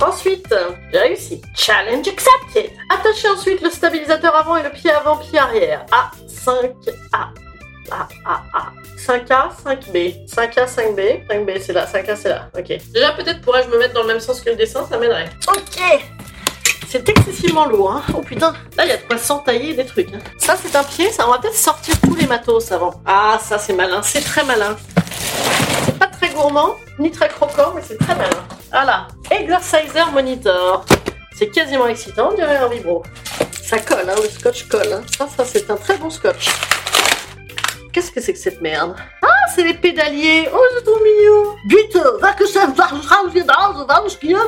Ensuite, 0.00 0.54
j'ai 0.92 0.98
réussi. 0.98 1.40
Challenge 1.54 2.06
accepted. 2.08 2.70
Attachez 2.90 3.28
ensuite 3.28 3.60
le 3.60 3.70
stabilisateur 3.70 4.34
avant 4.34 4.56
et 4.56 4.62
le 4.62 4.70
pied 4.70 4.90
avant, 4.90 5.16
pied 5.16 5.38
arrière. 5.38 5.86
A5A. 5.92 7.51
Ah, 7.90 8.08
ah, 8.24 8.42
ah. 8.54 8.72
5A, 8.96 9.50
5B. 9.64 10.26
5A, 10.26 10.66
5B. 10.66 11.26
5B, 11.28 11.60
c'est 11.60 11.72
là. 11.72 11.86
5A, 11.86 12.16
c'est 12.16 12.28
là. 12.28 12.48
Ok. 12.56 12.68
Déjà, 12.92 13.12
peut-être 13.12 13.40
pourrais-je 13.40 13.68
me 13.68 13.78
mettre 13.78 13.94
dans 13.94 14.02
le 14.02 14.08
même 14.08 14.20
sens 14.20 14.40
que 14.40 14.50
le 14.50 14.56
dessin, 14.56 14.86
ça 14.88 14.98
m'aiderait. 14.98 15.30
Ok 15.48 16.02
c'est 16.92 17.08
excessivement 17.08 17.64
lourd. 17.64 17.90
Hein. 17.90 18.02
Oh 18.14 18.20
putain, 18.20 18.52
là 18.76 18.84
il 18.84 18.90
y 18.90 18.92
a 18.92 18.98
de 18.98 19.02
quoi 19.04 19.16
s'entailler 19.16 19.72
des 19.72 19.86
trucs. 19.86 20.12
Hein. 20.12 20.18
Ça 20.36 20.56
c'est 20.62 20.76
un 20.76 20.84
pied, 20.84 21.10
ça 21.10 21.26
on 21.26 21.30
va 21.30 21.38
peut-être 21.38 21.56
sortir 21.56 21.98
tous 22.02 22.14
les 22.14 22.26
matos 22.26 22.70
avant. 22.70 23.00
Ah 23.06 23.38
ça 23.42 23.58
c'est 23.58 23.72
malin, 23.72 24.02
c'est 24.02 24.20
très 24.20 24.44
malin. 24.44 24.76
C'est 25.86 25.98
pas 25.98 26.08
très 26.08 26.28
gourmand, 26.28 26.74
ni 26.98 27.10
très 27.10 27.30
croquant, 27.30 27.72
mais 27.74 27.80
c'est 27.82 27.96
très 27.96 28.14
malin. 28.14 28.44
Voilà, 28.70 29.08
Exerciser 29.30 30.04
Monitor. 30.12 30.84
C'est 31.34 31.48
quasiment 31.48 31.86
excitant, 31.86 32.28
on 32.30 32.34
dirait 32.34 32.58
un 32.58 32.68
vibro. 32.68 33.02
Ça 33.62 33.78
colle, 33.78 34.04
hein, 34.06 34.14
le 34.22 34.28
scotch 34.28 34.68
colle. 34.68 34.92
Hein. 34.92 35.02
Ça, 35.16 35.26
ça 35.34 35.46
c'est 35.46 35.70
un 35.70 35.76
très 35.76 35.96
bon 35.96 36.10
scotch. 36.10 36.50
Qu'est-ce 37.92 38.10
que 38.10 38.22
c'est 38.22 38.32
que 38.32 38.38
cette 38.38 38.62
merde? 38.62 38.96
Ah, 39.20 39.28
c'est 39.54 39.62
les 39.64 39.74
pédaliers 39.74 40.48
Oh, 40.50 40.58
c'est 40.74 40.84
trop 40.84 40.98
mignon 41.02 41.56
Bitte, 41.66 41.98
va 42.20 42.32
que 42.32 42.46
ça 42.46 42.66
va 42.66 42.88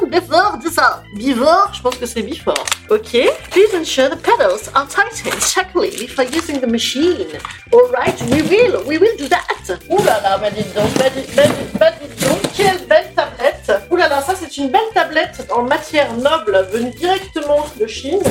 before 0.06 0.56
ça. 0.72 1.02
Before 1.14 1.70
Je 1.74 1.82
pense 1.82 1.96
que 1.96 2.06
c'est 2.06 2.22
before. 2.22 2.64
Ok. 2.88 3.12
Please 3.50 3.74
ensure 3.78 4.08
the 4.08 4.16
pedals 4.16 4.70
are 4.74 4.86
tightened 4.88 5.42
securely 5.42 5.90
before 5.90 6.24
using 6.24 6.58
the 6.58 6.66
machine. 6.66 7.26
Alright, 7.72 8.20
we 8.30 8.40
will, 8.42 8.82
we 8.86 8.98
will 8.98 9.16
do 9.18 9.28
that. 9.28 9.44
Ouh 9.90 10.02
là 10.04 10.20
là, 10.22 10.38
bah 10.38 10.50
dites 10.50 10.74
donc, 10.74 10.92
bah 10.98 11.10
dites, 11.14 11.34
bah 11.36 11.42
dites, 11.46 11.78
bah 11.78 11.90
dites 12.00 12.28
donc, 12.28 12.38
quelle 12.56 12.86
belle 12.86 13.12
tablette. 13.14 13.72
Ouh 13.90 13.96
là 13.96 14.08
là, 14.08 14.22
ça 14.22 14.34
c'est 14.38 14.56
une 14.56 14.70
belle 14.70 14.80
tablette 14.94 15.46
en 15.54 15.62
matière 15.62 16.12
noble 16.14 16.66
venue 16.72 16.90
directement 16.90 17.64
de 17.78 17.86
Chine 17.86 18.22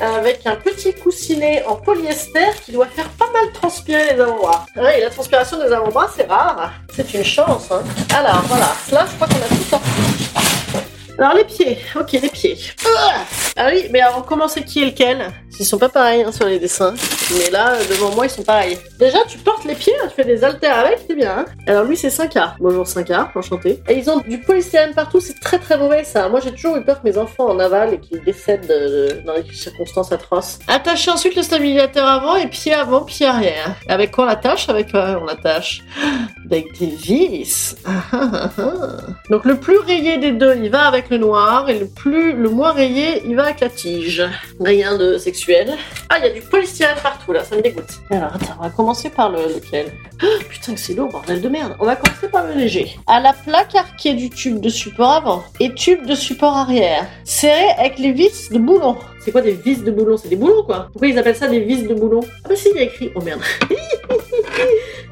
avec 0.00 0.46
un 0.46 0.56
petit 0.56 0.94
coussinet 0.94 1.64
en 1.66 1.76
polyester 1.76 2.50
qui 2.64 2.72
doit 2.72 2.86
faire 2.86 3.08
pas 3.10 3.30
mal 3.32 3.52
transpirer 3.52 4.14
les 4.14 4.20
avant-bras. 4.20 4.66
Ouais, 4.76 4.98
et 4.98 5.02
la 5.02 5.10
transpiration 5.10 5.58
des 5.58 5.72
avant-bras, 5.72 6.08
c'est 6.14 6.28
rare. 6.28 6.72
C'est 6.94 7.14
une 7.14 7.24
chance. 7.24 7.70
Hein. 7.70 7.82
Alors 8.14 8.42
voilà, 8.42 8.72
là, 8.90 9.06
je 9.08 9.14
crois 9.16 9.28
qu'on 9.28 9.36
a 9.36 9.48
tout 9.48 9.64
sorti. 9.68 9.88
Alors 11.18 11.34
les 11.34 11.44
pieds, 11.44 11.78
ok 11.94 12.12
les 12.12 12.28
pieds. 12.30 12.58
Ah 13.56 13.68
oui, 13.70 13.86
mais 13.90 14.00
alors 14.00 14.24
comment 14.24 14.48
c'est 14.48 14.64
qui 14.64 14.82
est 14.82 14.86
lequel? 14.86 15.30
Ils 15.62 15.64
sont 15.64 15.78
pas 15.78 15.88
pareils 15.88 16.22
hein, 16.24 16.32
sur 16.32 16.46
les 16.48 16.58
dessins. 16.58 16.92
Mais 17.38 17.48
là, 17.50 17.74
euh, 17.74 17.84
devant 17.88 18.10
moi, 18.16 18.26
ils 18.26 18.30
sont 18.30 18.42
pareils. 18.42 18.76
Déjà, 18.98 19.18
tu 19.28 19.38
portes 19.38 19.64
les 19.64 19.76
pieds, 19.76 19.92
tu 20.02 20.08
fais 20.16 20.24
des 20.24 20.42
haltères 20.42 20.76
avec, 20.76 20.98
c'est 21.08 21.14
bien. 21.14 21.36
Hein 21.38 21.44
alors 21.68 21.84
lui, 21.84 21.96
c'est 21.96 22.08
5A. 22.08 22.54
Bonjour 22.58 22.84
5A, 22.84 23.28
enchanté. 23.36 23.80
Et 23.88 23.94
ils 23.96 24.10
ont 24.10 24.18
du 24.18 24.38
polystyrène 24.40 24.92
partout, 24.92 25.20
c'est 25.20 25.38
très 25.38 25.60
très 25.60 25.78
mauvais 25.78 26.02
ça. 26.02 26.28
Moi, 26.28 26.40
j'ai 26.42 26.50
toujours 26.50 26.76
eu 26.78 26.84
peur 26.84 27.00
que 27.00 27.08
mes 27.08 27.16
enfants 27.16 27.46
en 27.46 27.60
avalent 27.60 27.92
et 27.92 28.00
qu'ils 28.00 28.24
décèdent 28.24 28.66
de- 28.66 29.12
de- 29.20 29.20
dans 29.24 29.34
des 29.34 29.44
circonstances 29.54 30.10
atroces. 30.10 30.58
Attachez 30.66 31.12
ensuite 31.12 31.36
le 31.36 31.44
stabilisateur 31.44 32.08
avant 32.08 32.34
et 32.34 32.48
pied 32.48 32.74
avant, 32.74 33.02
pied 33.02 33.26
arrière. 33.26 33.76
Avec 33.88 34.10
quoi 34.10 34.24
on 34.24 34.26
l'attache? 34.26 34.68
Avec 34.68 34.90
quoi 34.90 35.16
on 35.22 35.26
l'attache 35.26 35.82
Avec 36.50 36.76
des 36.80 36.86
vis. 36.86 37.76
Donc 39.30 39.44
le 39.44 39.56
plus 39.60 39.78
rayé 39.78 40.18
des 40.18 40.32
deux, 40.32 40.56
il 40.60 40.70
va 40.70 40.86
avec 40.88 41.08
le 41.08 41.18
noir, 41.18 41.70
et 41.70 41.78
le 41.78 41.86
plus, 41.86 42.32
le 42.32 42.48
moins 42.48 42.72
rayé, 42.72 43.22
il 43.26 43.36
va 43.36 43.44
avec 43.44 43.60
la 43.60 43.68
tige. 43.68 44.24
Rien 44.60 44.98
de 44.98 45.18
sexuel. 45.18 45.51
Ah, 46.08 46.18
il 46.18 46.24
y 46.24 46.26
a 46.28 46.30
du 46.30 46.40
polystyrène 46.40 46.96
partout 47.02 47.32
là, 47.32 47.44
ça 47.44 47.56
me 47.56 47.62
dégoûte. 47.62 48.00
Alors 48.10 48.34
attends, 48.34 48.54
on 48.58 48.62
va 48.62 48.70
commencer 48.70 49.10
par 49.10 49.30
le 49.30 49.38
lequel 49.54 49.92
Ah, 50.22 50.26
Putain, 50.48 50.76
c'est 50.76 50.94
lourd, 50.94 51.08
bordel 51.10 51.40
de 51.40 51.48
merde. 51.48 51.76
On 51.80 51.84
va 51.86 51.96
commencer 51.96 52.28
par 52.28 52.46
le 52.46 52.54
léger. 52.54 52.96
À 53.06 53.20
la 53.20 53.32
plaque 53.32 53.74
arquée 53.74 54.14
du 54.14 54.30
tube 54.30 54.60
de 54.60 54.68
support 54.68 55.12
avant 55.12 55.44
et 55.60 55.72
tube 55.74 56.06
de 56.06 56.14
support 56.14 56.56
arrière, 56.56 57.06
serré 57.24 57.70
avec 57.78 57.98
les 57.98 58.12
vis 58.12 58.50
de 58.50 58.58
boulon. 58.58 58.96
C'est 59.24 59.30
quoi 59.32 59.40
des 59.40 59.52
vis 59.52 59.82
de 59.82 59.90
boulon? 59.90 60.16
C'est 60.16 60.28
des 60.28 60.36
boulons 60.36 60.62
quoi 60.64 60.88
Pourquoi 60.92 61.08
ils 61.08 61.18
appellent 61.18 61.36
ça 61.36 61.48
des 61.48 61.60
vis 61.60 61.82
de 61.84 61.94
boulon? 61.94 62.20
Ah 62.44 62.48
bah 62.48 62.56
si, 62.56 62.68
il 62.70 62.76
y 62.76 62.80
a 62.80 62.82
écrit. 62.84 63.10
Oh 63.14 63.20
merde. 63.20 63.40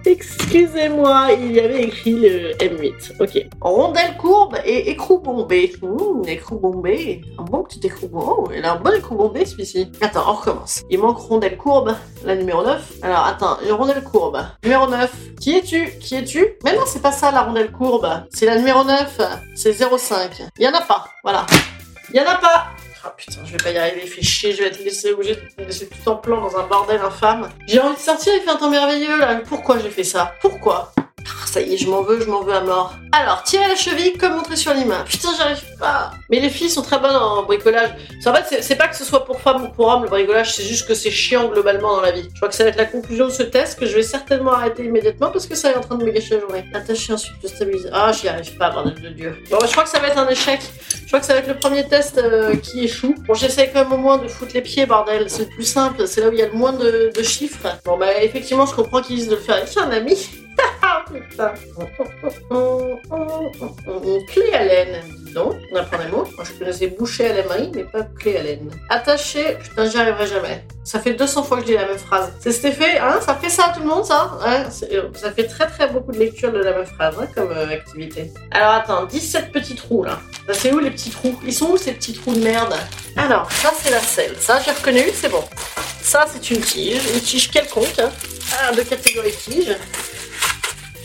Excusez-moi, 0.07 1.29
il 1.39 1.53
y 1.53 1.61
avait 1.61 1.85
écrit 1.85 2.15
le 2.15 2.53
M8. 2.55 3.21
Ok. 3.21 3.47
Rondelle 3.61 4.17
courbe 4.17 4.57
et 4.65 4.91
écrou 4.91 5.19
bombé. 5.19 5.73
Mmh, 5.83 6.29
écrou 6.29 6.59
bombé. 6.59 7.21
Un 7.39 7.43
bon 7.43 7.63
petit 7.65 7.81
écrou 7.85 8.09
bombé. 8.09 8.27
Oh, 8.29 8.49
il 8.57 8.65
a 8.65 8.73
un 8.73 8.77
bon 8.77 8.93
écrou 8.97 9.15
bombé 9.15 9.45
celui-ci. 9.45 9.91
Attends, 10.01 10.25
on 10.27 10.33
recommence. 10.35 10.83
Il 10.91 10.99
manque 10.99 11.19
rondelle 11.19 11.57
courbe, 11.57 11.95
la 12.25 12.35
numéro 12.35 12.63
9. 12.63 12.93
Alors 13.03 13.27
attends, 13.27 13.59
une 13.65 13.73
rondelle 13.73 14.03
courbe. 14.03 14.39
Numéro 14.65 14.87
9. 14.87 15.13
Qui 15.41 15.57
es-tu? 15.57 15.91
Qui 15.99 16.17
es-tu? 16.17 16.47
Mais 16.65 16.75
non, 16.75 16.83
c'est 16.87 17.03
pas 17.03 17.13
ça 17.13 17.31
la 17.31 17.43
rondelle 17.43 17.71
courbe. 17.71 18.09
C'est 18.31 18.47
la 18.47 18.57
numéro 18.57 18.85
9. 18.85 19.21
C'est 19.55 19.73
05. 19.73 20.43
Il 20.59 20.65
y 20.65 20.69
en 20.69 20.75
a 20.75 20.83
pas. 20.83 21.07
Voilà. 21.23 21.47
Il 22.13 22.17
y 22.17 22.21
en 22.21 22.27
a 22.27 22.37
pas. 22.37 22.67
Ah 23.03 23.15
putain, 23.17 23.41
je 23.47 23.53
vais 23.53 23.57
pas 23.57 23.71
y 23.71 23.79
arriver, 23.79 24.03
il 24.05 24.11
fait 24.11 24.23
chier, 24.23 24.53
je 24.53 24.59
vais 24.59 24.69
être 24.69 24.85
laissé 24.85 25.13
obligé 25.13 25.35
de 25.35 25.41
me 25.59 25.67
laisser 25.67 25.89
tout 25.89 26.09
en 26.09 26.17
plan 26.17 26.41
dans 26.41 26.57
un 26.59 26.67
bordel 26.67 27.01
infâme. 27.01 27.49
J'ai 27.67 27.81
envie 27.81 27.95
de 27.95 28.01
sortir, 28.01 28.35
il 28.37 28.43
fait 28.43 28.51
un 28.51 28.57
temps 28.57 28.71
merveilleux 28.71 29.19
là. 29.19 29.41
Pourquoi 29.49 29.79
j'ai 29.79 29.89
fait 29.89 30.05
ça? 30.05 30.35
Pourquoi? 30.43 30.93
Ça 31.47 31.61
y 31.61 31.75
est, 31.75 31.79
je 31.79 31.89
m'en 31.89 32.03
veux, 32.03 32.21
je 32.21 32.27
m'en 32.27 32.43
veux 32.43 32.53
à 32.55 32.61
mort. 32.61 32.95
Alors, 33.13 33.43
tirer 33.43 33.67
la 33.67 33.75
cheville 33.75 34.13
comme 34.17 34.35
montré 34.35 34.55
sur 34.55 34.73
l'image. 34.73 35.09
Putain, 35.09 35.31
j'arrive 35.37 35.63
pas. 35.81 36.13
Mais 36.31 36.39
les 36.39 36.49
filles 36.49 36.71
sont 36.71 36.83
très 36.83 36.99
bonnes 37.01 37.17
en 37.17 37.43
bricolage. 37.43 37.91
En 38.25 38.33
fait, 38.35 38.63
c'est- 38.63 38.77
pas 38.77 38.87
que 38.87 38.97
ce 38.97 39.05
soit 39.05 39.25
pour 39.25 39.41
femmes 39.41 39.65
ou 39.65 39.69
pour 39.69 39.89
hommes 39.89 40.05
le 40.05 40.09
bricolage, 40.09 40.55
c'est 40.55 40.63
juste 40.63 40.87
que 40.87 40.95
c'est 40.95 41.11
chiant 41.11 41.49
globalement 41.49 41.97
dans 41.97 42.03
la 42.03 42.13
vie. 42.13 42.29
Je 42.33 42.37
crois 42.39 42.49
que 42.49 42.55
ça 42.55 42.63
va 42.63 42.71
être 42.71 42.77
la 42.77 42.85
conclusion 42.85 43.27
de 43.27 43.33
ce 43.33 43.43
test 43.43 43.79
que 43.81 43.85
je 43.87 43.97
vais 43.97 44.03
certainement 44.05 44.53
arrêter 44.53 44.85
immédiatement 44.85 45.31
parce 45.31 45.47
que 45.49 45.57
ça 45.57 45.73
est 45.73 45.77
en 45.77 45.81
train 45.81 45.97
de 45.97 46.05
me 46.05 46.11
gâcher 46.13 46.35
la 46.37 46.41
journée. 46.41 46.65
Attacher 46.73 47.13
ensuite 47.15 47.35
le 47.43 47.49
stabiliser. 47.49 47.89
Ah, 47.93 48.13
j'y 48.13 48.29
arrive 48.29 48.57
pas, 48.57 48.71
bordel 48.71 48.95
de 49.03 49.09
Dieu. 49.09 49.37
Bon, 49.51 49.59
je 49.67 49.71
crois 49.73 49.83
que 49.83 49.91
ça 49.91 49.99
va 49.99 50.07
être 50.07 50.19
un 50.19 50.29
échec. 50.29 50.61
Je 51.03 51.07
crois 51.09 51.19
que 51.19 51.27
ça 51.27 51.33
va 51.33 51.41
être 51.41 51.49
le 51.49 51.59
premier 51.59 51.87
test 51.89 52.17
euh, 52.19 52.55
qui 52.57 52.85
échoue. 52.85 53.17
Bon, 53.27 53.35
j'essaie 53.35 53.71
quand 53.73 53.83
même 53.83 53.93
au 53.93 53.97
moins 53.97 54.19
de 54.19 54.29
foutre 54.29 54.53
les 54.55 54.63
pieds, 54.63 54.87
bordel. 54.87 55.29
C'est 55.29 55.43
le 55.43 55.49
plus 55.57 55.65
simple. 55.65 56.07
C'est 56.07 56.21
là 56.21 56.29
où 56.29 56.33
il 56.33 56.39
y 56.39 56.43
a 56.43 56.47
le 56.47 56.53
moins 56.53 56.73
de, 56.73 57.11
de 57.15 57.23
chiffres. 57.25 57.67
Bon, 57.85 57.99
bah, 57.99 58.23
effectivement, 58.23 58.67
je 58.67 58.75
comprends 58.75 59.03
qu'ils 59.03 59.17
disent 59.17 59.29
de 59.29 59.35
le 59.35 59.41
faire 59.41 59.57
avec 59.57 59.77
un 59.77 59.91
ami. 59.91 60.17
Putain. 61.13 61.53
Clé 64.29 64.53
à 64.55 64.65
laine, 64.65 65.03
dis 65.25 65.33
donc. 65.33 65.55
On 65.73 65.77
apprend 65.77 65.99
des 65.99 66.09
mots. 66.11 66.25
Moi, 66.37 66.45
je 66.45 66.53
connaissais 66.59 66.87
boucher 66.89 67.31
à 67.31 67.35
la 67.35 67.43
main, 67.45 67.71
mais 67.75 67.85
pas 67.85 68.03
clé 68.03 68.37
à 68.37 68.43
laine. 68.43 68.71
Attaché, 68.89 69.57
putain, 69.63 69.89
j'y 69.89 69.99
arriverai 69.99 70.27
jamais. 70.29 70.65
Ça 70.85 71.01
fait 71.01 71.15
200 71.15 71.43
fois 71.43 71.57
que 71.59 71.63
je 71.65 71.67
dis 71.69 71.75
la 71.75 71.87
même 71.87 71.99
phrase. 71.99 72.33
C'est 72.41 72.53
cet 72.53 72.65
effet, 72.73 72.99
hein 72.99 73.19
Ça 73.25 73.35
fait 73.35 73.49
ça 73.49 73.67
à 73.67 73.73
tout 73.73 73.81
le 73.81 73.87
monde, 73.87 74.05
ça 74.05 74.39
c'est- 74.71 74.93
euh, 74.95 75.09
Ça 75.15 75.33
fait 75.33 75.47
très 75.47 75.67
très 75.67 75.89
beaucoup 75.89 76.13
de 76.13 76.19
lectures 76.19 76.53
de 76.53 76.59
la 76.59 76.73
même 76.73 76.87
phrase, 76.87 77.15
hein, 77.21 77.27
comme 77.35 77.51
euh, 77.51 77.69
activité. 77.71 78.31
Alors 78.53 78.71
attends, 78.75 79.05
17 79.07 79.53
petits 79.53 79.75
trous, 79.75 80.05
là. 80.05 80.21
Ça, 80.47 80.55
c'est 80.55 80.73
où 80.73 80.79
les 80.79 80.91
petits 80.91 81.11
trous? 81.11 81.39
Ils 81.45 81.53
sont 81.55 81.71
où 81.71 81.77
ces 81.77 81.93
petits 81.93 82.13
trous 82.15 82.35
de 82.35 82.41
merde? 82.41 82.75
Alors, 83.17 83.51
ça 83.53 83.71
c'est 83.81 83.91
la 83.91 84.01
selle. 84.01 84.35
Ça, 84.39 84.61
j'ai 84.65 84.71
reconnu, 84.73 85.03
c'est 85.15 85.29
bon. 85.29 85.43
Ça, 86.03 86.25
c'est 86.33 86.51
une 86.51 86.61
tige. 86.61 87.03
Une 87.15 87.21
tige 87.21 87.51
quelconque, 87.51 87.99
hein. 87.99 88.11
Ah, 88.59 88.73
de 88.73 88.83
catégorie 88.83 89.33
tige. 89.33 89.77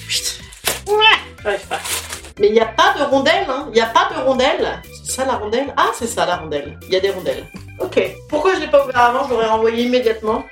Putain. 0.07 0.91
Ouais, 0.91 1.17
j'arrive 1.43 1.67
pas. 1.67 1.79
Mais 2.39 2.47
il 2.47 2.53
n'y 2.53 2.59
a 2.59 2.65
pas 2.65 2.93
de 2.97 3.03
rondelle, 3.03 3.45
hein. 3.49 3.65
Il 3.69 3.73
n'y 3.73 3.81
a 3.81 3.87
pas 3.87 4.09
de 4.13 4.19
rondelle. 4.21 4.81
C'est 5.05 5.11
ça 5.11 5.25
la 5.25 5.37
rondelle? 5.37 5.73
Ah, 5.77 5.91
c'est 5.97 6.07
ça 6.07 6.25
la 6.25 6.37
rondelle. 6.37 6.77
Il 6.83 6.93
y 6.93 6.97
a 6.97 6.99
des 6.99 7.11
rondelles. 7.11 7.45
Ok. 7.79 7.99
Pourquoi 8.29 8.55
je 8.55 8.61
l'ai 8.61 8.67
pas 8.67 8.83
ouvert 8.83 8.97
avant 8.97 9.25
Je 9.27 9.33
l'aurais 9.33 9.47
renvoyé 9.47 9.83
immédiatement. 9.83 10.45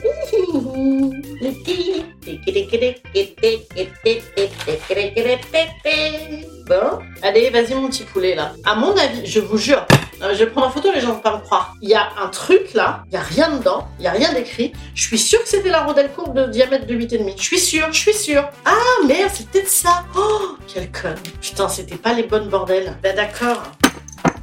Bon, 6.68 7.00
allez, 7.22 7.50
vas-y 7.50 7.74
mon 7.74 7.90
petit 7.90 8.04
poulet 8.04 8.36
là. 8.36 8.54
À 8.64 8.76
mon 8.76 8.96
avis, 8.96 9.26
je 9.26 9.42
vous 9.42 9.58
jure, 9.58 9.86
euh, 10.22 10.34
je 10.34 10.46
vais 10.46 10.50
prendre 10.50 10.68
en 10.68 10.70
photo, 10.70 10.90
les 10.94 11.02
gens 11.02 11.14
vont 11.14 11.20
pas 11.20 11.36
me 11.36 11.42
croire. 11.42 11.76
Il 11.82 11.90
y 11.90 11.94
a 11.94 12.10
un 12.22 12.28
truc 12.28 12.74
là, 12.74 13.04
il 13.10 13.14
y 13.14 13.18
a 13.18 13.22
rien 13.22 13.58
dedans, 13.58 13.88
il 14.00 14.06
y 14.06 14.08
a 14.08 14.12
rien 14.12 14.32
d'écrit. 14.34 14.72
Je 14.96 15.04
suis 15.04 15.20
sûre 15.20 15.42
que 15.44 15.50
c'était 15.50 15.70
la 15.70 15.84
rondelle 15.84 16.12
courbe 16.14 16.34
de 16.34 16.48
diamètre 16.48 16.86
de 16.86 16.96
8,5. 16.96 17.34
Je 17.38 17.44
suis 17.44 17.60
sûre, 17.60 17.88
je 17.92 18.00
suis 18.00 18.14
sûre. 18.14 18.50
Ah 18.64 19.06
merde, 19.06 19.32
c'est 19.34 19.48
peut-être 19.50 19.68
ça. 19.70 20.06
Oh, 20.18 20.56
quel 20.74 20.90
con. 20.92 21.16
Putain, 21.42 21.68
c'était 21.68 21.98
pas 21.98 22.14
les 22.14 22.24
bonnes 22.24 22.48
bordels. 22.48 22.96
Bah 23.04 23.12
d'accord. 23.12 23.64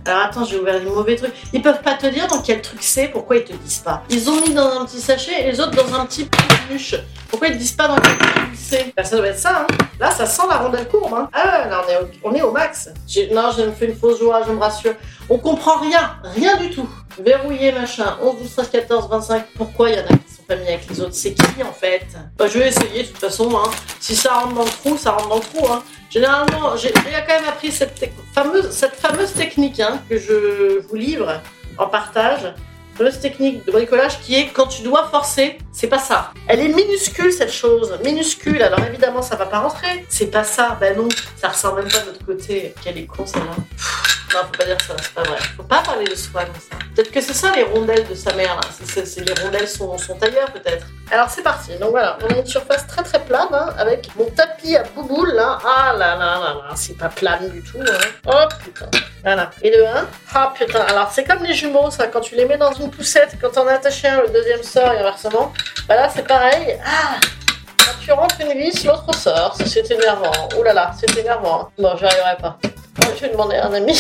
Alors 0.07 0.23
attends, 0.23 0.45
j'ai 0.45 0.59
ouvert 0.59 0.79
les 0.79 0.87
mauvais 0.89 1.17
trucs. 1.17 1.33
Ils 1.53 1.61
peuvent 1.61 1.83
pas 1.83 1.95
te 1.95 2.07
dire 2.07 2.27
dans 2.27 2.41
quel 2.41 2.63
truc 2.63 2.79
c'est, 2.83 3.09
pourquoi 3.09 3.37
ils 3.37 3.45
te 3.45 3.53
disent 3.53 3.81
pas. 3.81 4.03
Ils 4.09 4.31
ont 4.31 4.41
mis 4.41 4.55
dans 4.55 4.81
un 4.81 4.87
petit 4.87 5.01
sachet 5.01 5.43
et 5.43 5.51
les 5.51 5.61
autres 5.61 5.73
dans 5.73 5.95
un 5.95 6.07
petit 6.07 6.25
peluche. 6.25 6.95
Pourquoi 7.29 7.49
ils 7.49 7.55
te 7.55 7.59
disent 7.59 7.73
pas 7.73 7.89
dans 7.89 7.97
quel 7.97 8.17
truc 8.17 8.33
c'est? 8.55 8.93
Bah 8.97 9.05
ça 9.05 9.17
doit 9.17 9.27
être 9.27 9.39
ça, 9.39 9.61
hein. 9.63 9.67
Là, 9.99 10.11
ça 10.11 10.25
sent 10.25 10.43
la 10.49 10.57
rondelle 10.57 10.89
courbe, 10.89 11.13
hein. 11.15 11.29
Ah, 11.33 11.69
là, 11.69 11.83
on 12.25 12.35
est 12.35 12.43
au, 12.43 12.51
max. 12.51 12.89
Non, 13.33 13.51
je 13.57 13.65
me 13.65 13.73
fais 13.73 13.87
une 13.87 13.95
fausse 13.95 14.19
joie, 14.19 14.43
je 14.47 14.53
me 14.53 14.59
rassure. 14.59 14.95
On 15.29 15.37
comprend 15.37 15.79
rien, 15.79 16.17
rien 16.25 16.57
du 16.57 16.71
tout. 16.71 16.89
Verrouillé, 17.19 17.73
machin, 17.73 18.17
11, 18.23 18.39
12, 18.39 18.55
13, 18.55 18.71
14, 18.71 19.09
25. 19.11 19.45
Pourquoi 19.57 19.91
il 19.91 19.97
y 19.97 20.01
en 20.01 20.05
a 20.05 20.17
qui 20.17 20.35
sont 20.35 20.40
avec 20.53 20.89
les 20.89 21.01
autres 21.01 21.15
C'est 21.15 21.35
qui, 21.35 21.63
en 21.63 21.73
fait? 21.73 22.07
Bah, 22.37 22.47
je 22.49 22.59
vais 22.59 22.69
essayer, 22.69 23.03
de 23.05 23.09
toute 23.09 23.19
façon, 23.19 23.51
hein. 23.57 23.71
Si 24.01 24.15
ça 24.17 24.35
rentre 24.35 24.55
dans 24.55 24.65
le 24.65 24.71
trou, 24.71 24.97
ça 24.97 25.13
rentre 25.13 25.29
dans 25.29 25.37
le 25.37 25.41
trou, 25.43 25.67
hein. 25.73 25.83
Généralement, 26.11 26.77
j'ai 26.77 26.91
quand 26.93 27.03
même 27.29 27.49
appris 27.49 27.71
cette, 27.71 27.95
tec- 28.01 28.13
fameuse, 28.35 28.71
cette 28.71 28.97
fameuse 28.97 29.33
technique 29.33 29.79
hein, 29.81 30.03
que 30.09 30.19
je 30.19 30.81
vous 30.89 30.97
livre 30.97 31.41
en 31.79 31.87
partage. 31.87 32.53
Fameuse 33.01 33.19
technique 33.19 33.65
de 33.65 33.73
bricolage 33.73 34.21
qui 34.21 34.35
est 34.35 34.49
quand 34.49 34.67
tu 34.67 34.83
dois 34.83 35.09
forcer, 35.09 35.57
c'est 35.73 35.87
pas 35.87 35.99
ça. 35.99 36.33
Elle 36.47 36.61
est 36.61 36.69
minuscule 36.69 37.33
cette 37.33 37.51
chose, 37.51 37.99
minuscule. 38.05 38.63
Alors 38.63 38.81
évidemment, 38.85 39.23
ça 39.23 39.37
va 39.37 39.47
pas 39.47 39.61
rentrer. 39.61 40.05
C'est 40.11 40.27
pas 40.27 40.45
ça, 40.45 40.77
ben 40.79 40.95
non, 40.99 41.09
ça 41.39 41.49
ressort 41.49 41.77
même 41.77 41.89
pas 41.89 42.01
de 42.01 42.09
l'autre 42.09 42.27
côté. 42.27 42.75
Quelle 42.85 42.99
est 42.99 43.07
con 43.07 43.25
celle-là. 43.25 43.47
Non, 44.35 44.41
faut 44.43 44.59
pas 44.59 44.65
dire 44.67 44.77
ça, 44.87 44.95
c'est 45.03 45.15
pas 45.15 45.23
vrai. 45.23 45.39
Faut 45.57 45.63
pas 45.63 45.81
parler 45.83 46.05
de 46.05 46.15
soi 46.15 46.45
comme 46.45 46.55
ça. 46.55 46.77
Peut-être 46.95 47.11
que 47.11 47.21
c'est 47.23 47.33
ça 47.33 47.53
les 47.57 47.63
rondelles 47.65 48.07
de 48.07 48.15
sa 48.15 48.35
mère 48.35 48.55
là. 48.55 48.61
C'est- 48.85 49.21
les 49.27 49.43
rondelles 49.43 49.67
sont, 49.67 49.97
sont 49.97 50.23
ailleurs 50.23 50.53
peut-être. 50.53 50.87
Alors 51.11 51.29
c'est 51.31 51.43
parti. 51.43 51.71
Donc 51.81 51.91
voilà, 51.91 52.17
on 52.23 52.33
a 52.33 52.37
une 52.39 52.47
surface 52.47 52.87
très 52.87 53.03
très 53.03 53.19
plane 53.25 53.49
hein, 53.53 53.71
avec 53.79 54.09
mon 54.17 54.27
tapis 54.27 54.77
à 54.77 54.83
bouboule 54.85 55.33
là. 55.33 55.59
Ah 55.65 55.95
là 55.97 56.15
là 56.17 56.39
là 56.39 56.55
là, 56.69 56.75
c'est 56.77 56.97
pas 56.97 57.09
plane 57.09 57.49
du 57.49 57.63
tout. 57.63 57.79
Hein. 57.81 57.99
Oh 58.29 58.45
putain. 58.63 58.91
Voilà. 59.25 59.51
Et 59.63 59.71
le 59.77 59.85
1. 59.87 60.07
Ah 60.35 60.53
putain. 60.57 60.81
Alors 60.83 61.11
c'est 61.11 61.25
comme 61.25 61.43
les 61.43 61.55
jumeaux 61.55 61.91
ça. 61.91 62.07
Quand 62.07 62.21
tu 62.21 62.37
les 62.37 62.45
mets 62.45 62.57
dans 62.59 62.73
une 62.73 62.90
poussette, 62.91 63.37
quand 63.41 63.57
on 63.57 63.67
a 63.67 63.73
attaché 63.75 64.09
un, 64.09 64.23
le 64.23 64.29
deuxième 64.29 64.63
sort 64.63 64.93
et 64.93 64.99
inversement. 64.99 65.53
Bah 65.89 65.97
là 65.97 66.09
c'est 66.15 66.27
pareil. 66.27 66.79
Ah. 66.85 67.17
Quand 67.79 67.93
tu 68.05 68.13
rentres 68.13 68.37
une 68.41 68.53
vis, 68.59 68.85
l'autre 68.85 69.15
sort. 69.15 69.57
C'est 69.65 69.91
énervant. 69.91 70.33
Ouh 70.59 70.63
là 70.63 70.73
là, 70.73 70.91
c'est 70.99 71.17
énervant. 71.19 71.71
Bon, 71.79 71.97
j'y 71.97 72.05
arriverai 72.05 72.37
pas. 72.41 72.59
Je 73.17 73.21
vais 73.23 73.29
demander 73.31 73.57
à 73.57 73.67
un 73.67 73.73
ami. 73.75 73.99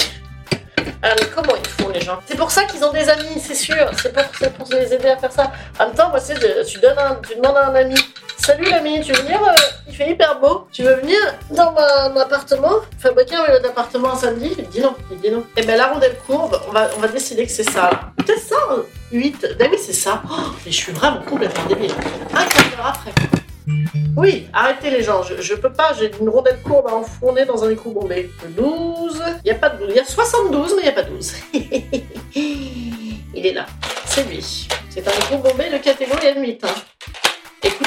Ah, 1.03 1.15
comment 1.35 1.55
ils 1.57 1.69
font 1.83 1.89
les 1.91 2.01
gens? 2.01 2.19
C'est 2.27 2.37
pour 2.37 2.51
ça 2.51 2.65
qu'ils 2.65 2.85
ont 2.85 2.93
des 2.93 3.09
amis, 3.09 3.41
c'est 3.43 3.55
sûr. 3.55 3.91
C'est 4.01 4.13
pour, 4.13 4.51
pour 4.53 4.69
les 4.75 4.93
aider 4.93 5.09
à 5.09 5.17
faire 5.17 5.33
ça. 5.33 5.51
En 5.79 5.87
même 5.87 5.95
temps, 5.95 6.11
moi, 6.11 6.19
de- 6.21 6.63
tu, 6.65 6.79
donnes 6.79 6.99
un- 6.99 7.15
tu 7.27 7.37
demandes 7.37 7.57
à 7.57 7.69
un 7.69 7.75
ami 7.75 7.95
Salut 8.43 8.71
l'ami, 8.71 9.03
tu 9.03 9.13
veux 9.13 9.23
venir 9.23 9.39
euh, 9.43 9.53
Il 9.87 9.95
fait 9.95 10.11
hyper 10.11 10.41
beau. 10.41 10.67
Tu 10.73 10.83
veux 10.83 10.95
venir 10.95 11.19
dans 11.51 11.73
mon 11.73 12.19
appartement? 12.21 12.73
Fabriquer 12.99 13.37
un 13.37 13.45
vélo 13.45 13.59
d'appartement 13.61 14.13
un 14.13 14.17
samedi? 14.17 14.55
Il 14.59 14.67
dit 14.69 14.81
non. 14.81 14.95
Il 15.11 15.21
dit 15.21 15.31
non. 15.31 15.45
Et 15.59 15.63
ben 15.63 15.77
la 15.77 15.89
rondelle 15.89 16.17
courbe, 16.27 16.59
on 16.67 16.73
va, 16.73 16.89
on 16.97 17.01
va 17.01 17.09
décider 17.09 17.45
que 17.45 17.53
c'est 17.53 17.69
ça. 17.71 17.91
Peut-être 18.17 18.41
ça, 18.41 18.57
hein. 18.71 18.83
8. 19.13 19.57
Ben 19.59 19.69
oui, 19.71 19.79
c'est 19.79 19.93
ça. 19.93 20.23
Oh, 20.25 20.53
mais 20.65 20.73
je 20.73 20.77
suis 20.77 20.93
vraiment 20.93 21.21
complètement 21.23 21.67
débile. 21.67 21.93
Un 22.33 22.45
quart 22.47 22.71
d'heure 22.71 22.87
après. 22.87 23.13
Oui, 24.17 24.49
arrêtez 24.55 24.91
les 24.91 25.03
gens, 25.03 25.23
je, 25.23 25.55
peux 25.55 25.73
pas, 25.73 25.93
j'ai 25.99 26.11
une 26.21 26.29
rondelle 26.29 26.59
courbe 26.63 26.89
à 26.89 26.95
enfourner 26.95 27.45
dans 27.45 27.63
un 27.63 27.71
écrou 27.71 27.93
bombé. 27.93 28.31
Le 28.43 28.51
12, 28.51 29.23
il 29.45 29.49
y 29.49 29.51
a 29.51 29.55
pas 29.55 29.69
de 29.69 29.79
12, 29.79 29.89
il 29.91 29.97
y 29.97 30.01
a 30.01 30.05
72 30.05 30.75
mais 30.77 30.83
il 30.83 30.87
y 30.87 30.89
a 30.89 30.93
pas 30.93 31.03
12. 31.03 31.35
il 32.35 33.47
est 33.47 33.53
là, 33.53 33.67
c'est 34.07 34.25
lui. 34.29 34.67
C'est 34.89 35.07
un 35.07 35.13
écrou 35.13 35.39
bombé 35.39 35.71
de 35.71 35.79
catégorie 35.79 36.27
M8. 36.27 36.59
hein. 36.65 36.69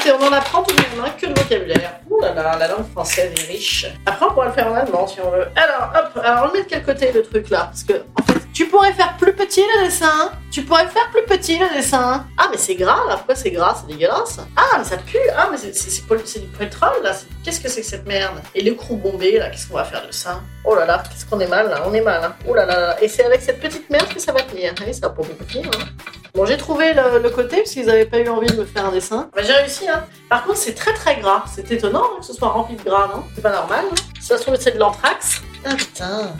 Écoutez, 0.06 0.18
on 0.22 0.28
en 0.28 0.34
apprend 0.34 0.64
tout 0.64 0.76
de 0.76 0.82
même, 0.82 1.06
hein, 1.06 1.10
que 1.18 1.28
de 1.28 1.40
vocabulaire. 1.40 2.00
Ouh 2.10 2.20
là 2.20 2.34
là, 2.34 2.58
la 2.60 2.68
langue 2.68 2.90
française 2.92 3.32
est 3.38 3.48
riche. 3.52 3.86
Après, 4.06 4.26
on 4.26 4.34
pourra 4.34 4.48
le 4.48 4.52
faire 4.52 4.68
en 4.68 4.76
allemand 4.76 5.08
si 5.08 5.20
on 5.22 5.30
veut. 5.32 5.48
Alors, 5.56 5.94
hop, 5.96 6.22
alors 6.24 6.44
on 6.44 6.48
le 6.48 6.54
met 6.60 6.64
de 6.64 6.70
quel 6.70 6.84
côté 6.84 7.12
le 7.14 7.24
truc 7.24 7.50
là? 7.50 7.66
Parce 7.72 7.84
que, 7.84 7.94
en 8.20 8.24
fait, 8.24 8.40
tu 8.54 8.68
pourrais 8.68 8.92
faire 8.92 9.16
plus 9.18 9.34
petit 9.34 9.62
le 9.62 9.86
dessin. 9.86 10.32
Tu 10.52 10.64
pourrais 10.64 10.88
faire 10.88 11.10
plus 11.12 11.24
petit 11.24 11.58
le 11.58 11.74
dessin. 11.74 12.26
Ah, 12.38 12.48
mais 12.52 12.58
c'est 12.58 12.76
gras 12.76 13.00
là, 13.08 13.16
pourquoi 13.16 13.36
c'est 13.36 13.52
gras? 13.52 13.76
C'est 13.80 13.88
dégueulasse. 13.94 14.40
Ah, 14.58 14.78
mais 14.78 14.84
ça 14.84 14.98
pue. 14.98 15.18
Ah, 15.38 15.48
mais 15.50 15.58
c'est- 15.58 16.40
du 16.42 16.48
pétrole 16.48 17.02
là. 17.02 17.12
Qu'est-ce 17.46 17.62
que 17.62 17.70
c'est 17.70 17.82
que 17.82 17.88
cette 17.88 18.06
merde? 18.06 18.42
Et 18.56 18.62
l'écrou 18.62 18.98
bombé 18.98 19.38
là, 19.40 19.50
qu'est-ce 19.50 19.68
qu'on 19.70 19.76
va 19.78 19.86
faire 19.86 20.06
de 20.06 20.12
ça? 20.12 20.42
Oh 20.66 20.76
là 20.76 20.86
là, 20.86 21.02
qu'est-ce 21.10 21.26
qu'on 21.26 21.40
est 21.40 21.48
mal 21.48 21.70
là 21.70 21.82
On 21.86 21.94
est 21.94 22.02
mal. 22.02 22.22
Hein. 22.24 22.36
Oh 22.48 22.54
là 22.54 22.66
là 22.66 22.80
là. 22.80 23.02
Et 23.02 23.08
c'est 23.08 23.24
avec 23.24 23.42
cette 23.42 23.62
petite 23.62 23.90
merde 23.90 24.14
que 24.14 24.20
ça 24.20 24.34
va 24.34 24.42
tenir. 24.42 24.74
Allez, 24.82 24.92
ça 24.94 25.08
va 25.08 25.10
pas 25.14 25.24
beaucoup 25.24 25.46
tenir. 25.46 25.68
Hein. 25.68 26.23
Bon, 26.36 26.46
j'ai 26.48 26.58
trouvé 26.58 26.94
le, 26.96 27.20
le 27.20 27.30
côté 27.30 27.58
parce 27.58 27.70
qu'ils 27.72 27.86
n'avaient 27.86 28.06
pas 28.08 28.18
eu 28.18 28.28
envie 28.28 28.48
de 28.48 28.56
me 28.56 28.66
faire 28.66 28.86
un 28.88 28.92
dessin. 28.92 29.30
Bah, 29.36 29.44
j'ai 29.44 29.54
réussi, 29.54 29.88
hein. 29.88 30.04
Par 30.30 30.44
contre, 30.44 30.58
c'est 30.58 30.74
très 30.74 30.92
très 30.94 31.18
gras. 31.18 31.44
C'est 31.54 31.70
étonnant 31.72 32.04
hein, 32.04 32.20
que 32.20 32.26
ce 32.26 32.34
soit 32.34 32.48
rempli 32.50 32.76
de 32.76 32.84
gras, 32.84 33.08
non? 33.14 33.24
C'est 33.36 33.42
pas 33.42 33.52
normal. 33.52 33.86
hein. 33.92 33.96
Si 34.20 34.28
ça 34.28 34.38
se 34.38 34.42
trouve, 34.42 34.56
c'est 34.60 34.72
de 34.72 34.80
l'anthrax. 34.80 35.42
Ah 35.64 35.76
putain. 35.76 36.32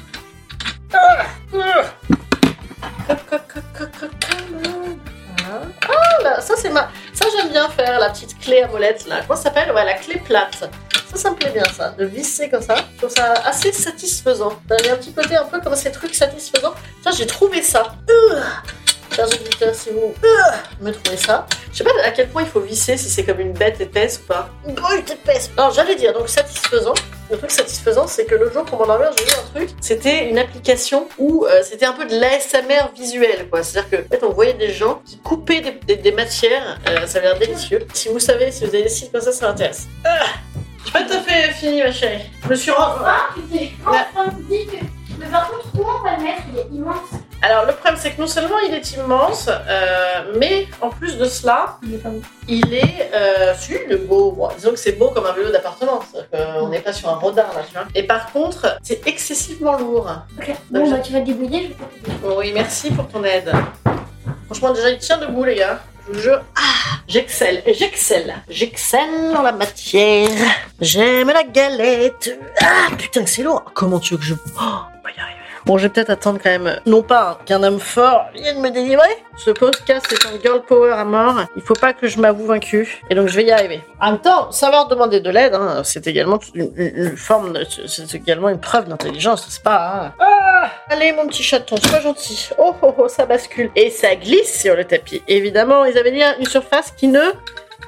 Ah, 0.94 1.26
ah. 1.54 1.86
Ah, 5.88 6.24
là, 6.24 6.42
ça 6.42 6.56
c'est 6.58 6.70
ma. 6.70 6.90
Ça 7.14 7.26
j'aime 7.38 7.50
bien 7.52 7.70
faire 7.70 8.00
la 8.00 8.10
petite 8.10 8.40
clé 8.40 8.62
à 8.64 8.68
molette 8.68 9.06
là. 9.08 9.22
Comment 9.28 9.36
ça 9.36 9.44
s'appelle? 9.44 9.72
Ouais, 9.74 9.86
la 9.86 9.94
clé 9.94 10.18
plate. 10.18 10.70
Ça, 11.12 11.18
ça 11.18 11.30
me 11.30 11.36
plaît 11.36 11.52
bien 11.52 11.66
ça, 11.66 11.90
de 11.92 12.06
visser 12.06 12.50
comme 12.50 12.62
ça. 12.64 12.76
Je 12.96 12.98
trouve 12.98 13.16
ça 13.16 13.34
assez 13.46 13.72
satisfaisant. 13.72 14.54
Il 14.80 14.86
y 14.88 14.90
a 14.90 14.94
un 14.94 14.98
petit 14.98 15.14
côté 15.14 15.36
un 15.36 15.46
peu 15.46 15.60
comme 15.62 15.76
ces 15.76 15.92
trucs 15.92 16.16
satisfaisants. 16.16 16.74
Ça, 17.04 17.12
j'ai 17.12 17.28
trouvé 17.28 17.62
ça. 17.62 17.96
Euh. 18.10 18.42
Chers 19.14 19.28
auditeurs, 19.28 19.74
si 19.76 19.90
vous 19.92 20.14
euh, 20.24 20.28
me 20.82 20.92
trouvez 20.92 21.18
ça. 21.18 21.46
Je 21.72 21.78
sais 21.78 21.84
pas 21.84 21.92
à 22.04 22.12
quel 22.12 22.30
point 22.30 22.44
il 22.44 22.48
faut 22.48 22.60
visser, 22.60 22.98
si 22.98 23.10
c'est 23.10 23.24
comme 23.24 23.40
une 23.40 23.54
bête 23.54 23.80
épaisse 23.82 24.20
ou 24.24 24.28
pas. 24.28 24.50
Une 24.68 24.76
brute 24.76 25.10
épaisse 25.12 25.50
Non, 25.58 25.70
j'allais 25.72 25.96
dire, 25.96 26.14
donc 26.14 26.30
satisfaisant. 26.30 26.94
Le 27.32 27.38
truc 27.38 27.52
satisfaisant, 27.52 28.06
c'est 28.08 28.26
que 28.26 28.36
le 28.36 28.52
jour 28.52 28.64
pour 28.66 28.80
m'endormir, 28.80 29.10
j'ai 29.18 29.24
eu 29.26 29.30
un 29.32 29.56
truc. 29.60 29.70
C'était 29.82 30.30
une 30.30 30.38
application 30.38 31.08
où 31.18 31.46
euh, 31.46 31.62
c'était 31.64 31.86
un 31.86 31.94
peu 31.94 32.06
de 32.06 32.16
l'ASMR 32.20 32.92
visuel, 32.96 33.48
quoi. 33.50 33.64
C'est-à-dire 33.64 33.90
que, 33.90 34.06
en 34.06 34.10
fait, 34.10 34.24
on 34.24 34.30
voyait 34.34 34.54
des 34.54 34.72
gens 34.72 35.02
qui 35.06 35.18
coupaient 35.20 35.62
des, 35.62 35.72
des- 35.72 35.96
des 35.96 36.12
matières. 36.12 36.78
euh, 36.90 37.08
ça 37.08 37.20
a 37.20 37.22
l'air 37.22 37.40
délicieux. 37.40 37.88
Si 37.94 38.10
vous 38.10 38.20
savez, 38.20 38.52
si 38.52 38.66
vous 38.66 38.70
avez 38.76 38.84
des 38.84 38.90
sites 38.90 39.12
comme 39.12 39.22
ça, 39.22 39.32
ça 39.32 39.48
m'intéresse. 39.48 39.88
Ah 40.06 40.26
j'ai 40.86 40.92
pas 40.92 41.04
tout 41.04 41.14
à 41.14 41.22
fait 41.22 41.54
fini, 41.54 41.82
ma 41.82 41.92
chérie. 41.94 42.24
Je 42.44 42.50
me 42.50 42.56
suis 42.56 42.72
rendu. 42.72 43.00
Ah, 43.06 43.30
tu 43.36 43.42
t'es 43.58 43.72
enfin 43.88 44.30
dit 44.50 44.66
que. 44.68 44.76
Mais 45.18 45.26
par 45.28 45.50
contre, 45.50 45.72
comment 45.72 45.94
on 46.02 46.04
va 46.04 46.18
le 46.18 46.24
mettre 46.24 46.42
Il 46.54 46.60
est 46.60 46.78
immense. 46.78 47.10
Alors, 47.46 47.66
le 47.66 47.74
problème, 47.74 47.98
c'est 48.02 48.12
que 48.12 48.22
non 48.22 48.28
seulement 48.28 48.58
il 48.60 48.74
est 48.74 48.94
immense, 48.94 49.50
euh, 49.50 50.32
mais 50.38 50.66
en 50.80 50.90
plus 50.90 51.18
de 51.18 51.26
cela, 51.26 51.78
Il 51.84 51.96
est 51.96 51.98
pas 51.98 52.08
ouf. 52.08 52.24
il 52.48 52.74
est. 52.74 53.12
Euh, 53.14 53.54
est 53.70 53.96
beau. 54.08 54.32
Bon, 54.32 54.48
disons 54.56 54.72
que 54.72 54.78
c'est 54.78 54.94
beau 54.94 55.10
comme 55.10 55.26
un 55.26 55.34
vélo 55.34 55.52
d'appartement. 55.52 56.00
C'est-à-dire 56.10 56.54
qu'on 56.56 56.70
n'est 56.70 56.80
pas 56.80 56.94
sur 56.94 57.10
un 57.10 57.16
rodin, 57.16 57.44
là, 57.44 57.62
tu 57.68 57.74
vois. 57.74 57.84
Et 57.96 58.04
par 58.04 58.32
contre, 58.32 58.78
c'est 58.82 59.06
excessivement 59.08 59.78
lourd. 59.78 60.10
Ok. 60.38 60.56
Bon, 60.72 60.90
bah, 60.90 61.00
tu 61.00 61.12
vas 61.12 61.20
te 61.20 61.26
débrouiller, 61.26 61.76
je 62.04 62.12
t'aider. 62.12 62.18
Oui, 62.38 62.52
merci 62.54 62.92
pour 62.92 63.10
ton 63.10 63.22
aide. 63.26 63.52
Franchement, 64.46 64.72
déjà, 64.72 64.90
il 64.90 64.98
tient 65.00 65.18
debout, 65.18 65.44
les 65.44 65.56
gars. 65.56 65.82
Je 66.08 66.14
vous 66.14 66.20
jure. 66.20 66.42
Ah, 66.56 66.98
j'excelle, 67.10 67.62
j'excelle. 67.68 68.36
J'excelle 68.50 69.36
en 69.38 69.42
la 69.42 69.52
matière. 69.52 70.30
J'aime 70.80 71.28
la 71.30 71.44
galette. 71.44 72.40
Ah, 72.62 72.88
putain, 72.98 73.24
que 73.24 73.30
c'est 73.30 73.44
lourd. 73.44 73.64
Comment 73.74 74.00
tu 74.00 74.14
veux 74.14 74.20
que 74.20 74.26
je. 74.26 74.34
Oh, 74.34 74.40
on 74.60 74.62
va 74.62 75.12
y 75.16 75.20
arriver. 75.20 75.40
Bon, 75.66 75.78
je 75.78 75.84
vais 75.84 75.90
peut-être 75.90 76.10
attendre 76.10 76.40
quand 76.44 76.50
même, 76.50 76.78
non 76.86 77.02
pas 77.04 77.40
qu'un 77.46 77.64
homme 77.64 77.80
fort 77.80 78.26
vienne 78.36 78.60
me 78.60 78.70
délivrer. 78.70 79.08
Ce 79.38 79.50
podcast 79.50 80.06
est 80.12 80.26
un 80.28 80.38
girl 80.42 80.62
power 80.62 80.92
à 80.92 81.06
mort. 81.06 81.40
Il 81.56 81.62
faut 81.62 81.74
pas 81.74 81.94
que 81.94 82.08
je 82.08 82.20
m'avoue 82.20 82.46
vaincu. 82.46 83.02
Et 83.10 83.16
donc, 83.16 83.30
je 83.30 83.36
vais 83.38 83.46
y 83.46 83.52
arriver. 83.52 83.82
En 84.02 84.12
même 84.12 84.20
temps, 84.22 84.52
savoir 84.52 84.88
demander 84.90 85.22
de 85.22 85.30
l'aide, 85.30 85.56
hein, 85.56 85.82
c'est 85.86 86.06
également 86.06 86.38
une, 86.54 87.16
forme, 87.16 87.58
c'est 87.88 88.14
également 88.14 88.50
une 88.50 88.60
preuve 88.60 88.90
d'intelligence, 88.90 89.46
c'est 89.50 89.64
pas. 89.64 90.08
hein. 90.08 90.14
Ah, 90.20 90.70
allez, 90.90 91.14
mon 91.14 91.28
petit 91.28 91.44
chaton, 91.44 91.78
sois 91.78 92.02
gentil. 92.02 92.50
Oh, 92.58 92.76
oh, 92.82 92.94
oh, 92.98 93.08
ça 93.08 93.26
bascule. 93.26 93.72
Et 93.78 93.90
ça 93.90 94.16
glisse 94.16 94.62
sur 94.62 94.76
le 94.76 94.84
tapis. 94.84 95.24
Évidemment, 95.30 95.86
ils 95.86 95.98
avaient 95.98 96.12
dit 96.12 96.22
une 96.40 96.46
surface 96.46 96.92
qui 96.92 97.08
ne 97.08 97.22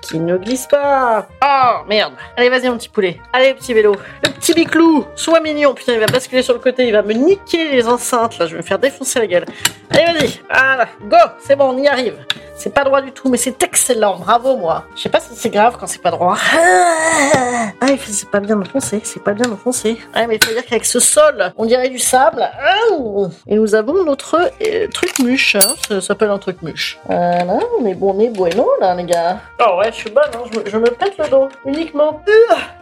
qui 0.08 0.20
ne 0.20 0.38
glisse 0.38 0.68
pas. 0.68 1.28
Oh, 1.44 1.86
merde. 1.88 2.14
Allez, 2.38 2.50
vas-y, 2.50 2.70
mon 2.70 2.78
petit 2.78 2.90
poulet. 2.90 3.20
Allez, 3.34 3.54
petit 3.54 3.74
vélo. 3.74 3.96
Le 4.24 4.30
petit 4.30 4.54
biclou. 4.54 5.06
Sois 5.16 5.40
mignon. 5.40 5.74
Putain, 5.74 5.94
il 5.94 6.00
va 6.00 6.06
basculer 6.06 6.42
sur 6.42 6.54
le 6.54 6.60
côté. 6.60 6.88
Il 6.88 6.94
va 6.94 7.02
me 7.02 7.14
niquer 7.14 7.72
les 7.72 7.88
enceintes. 7.88 8.38
Là, 8.38 8.48
je 8.48 8.52
vais 8.52 8.62
me 8.62 8.66
faire 8.66 8.80
défoncer 8.80 9.20
la 9.20 9.28
gueule. 9.28 9.46
Allez, 9.90 10.06
vas-y. 10.06 10.40
Voilà. 10.50 10.88
Go. 11.04 11.18
C'est 11.40 11.56
bon, 11.56 11.70
on 11.70 11.78
y 11.78 11.88
arrive. 11.88 12.18
C'est 12.58 12.74
pas 12.74 12.84
droit 12.86 13.02
du 13.02 13.12
tout, 13.12 13.30
mais 13.30 13.38
c'est 13.38 13.62
excellent. 13.64 14.16
Bravo, 14.18 14.56
moi. 14.56 14.86
Je 14.96 15.02
sais 15.04 15.10
pas 15.10 15.20
si 15.20 15.36
c'est 15.36 15.50
grave 15.50 15.76
quand 15.80 15.88
c'est 15.88 16.02
pas 16.02 16.12
droit. 16.12 16.38
Ah, 16.58 17.68
Ah, 17.82 17.88
fait- 17.88 18.12
c'est 18.14 18.30
pas 18.30 18.40
bien 18.40 18.60
enfoncé. 18.60 19.02
C'est 19.04 19.22
pas 19.24 19.34
bien 19.34 19.52
enfoncé. 19.52 19.98
Ouais, 20.16 20.26
mais 20.26 20.36
il 20.38 20.44
faut 20.44 20.52
dire 20.54 20.66
qu'avec 20.66 20.86
ce 20.86 21.00
sol, 21.00 21.52
on 21.58 21.66
dirait 21.66 21.90
du 21.90 22.00
sable. 22.00 22.42
Ah, 22.42 22.76
Et 23.48 23.56
nous 23.56 23.76
avons 23.76 24.04
notre 24.06 24.50
euh, 24.66 24.88
truc 24.88 25.20
muche. 25.20 25.56
hein. 25.56 25.76
Ça 25.88 26.00
s'appelle 26.02 26.30
un 26.30 26.38
truc 26.40 26.62
muche. 26.62 26.98
On 27.10 27.86
est 27.86 27.94
bon, 27.94 28.14
on 28.16 28.20
est 28.22 28.30
bueno, 28.30 28.68
là, 28.80 28.96
les 28.96 29.04
gars. 29.04 29.40
Oh 29.60 29.78
ouais, 29.80 29.92
je 29.92 29.98
suis 29.98 30.10
bonne, 30.10 30.24
hein. 30.34 30.60
je, 30.66 30.78
me, 30.78 30.90
pète 30.90 31.18
le 31.20 31.28
dos 31.30 31.50
uniquement. 31.66 32.22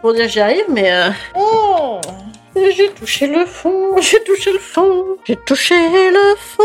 Pour 0.00 0.14
dire 0.14 0.28
j'y 0.28 0.40
arrive, 0.40 0.66
mais... 0.68 0.92
Euh... 0.92 1.10
oh, 1.36 2.00
j'ai 2.56 2.90
touché 2.90 3.26
le 3.26 3.44
fond, 3.44 3.96
j'ai 3.98 4.22
touché 4.22 4.52
le 4.52 4.58
fond, 4.60 5.04
j'ai 5.24 5.36
touché 5.36 5.74
le 5.74 6.36
fond. 6.38 6.62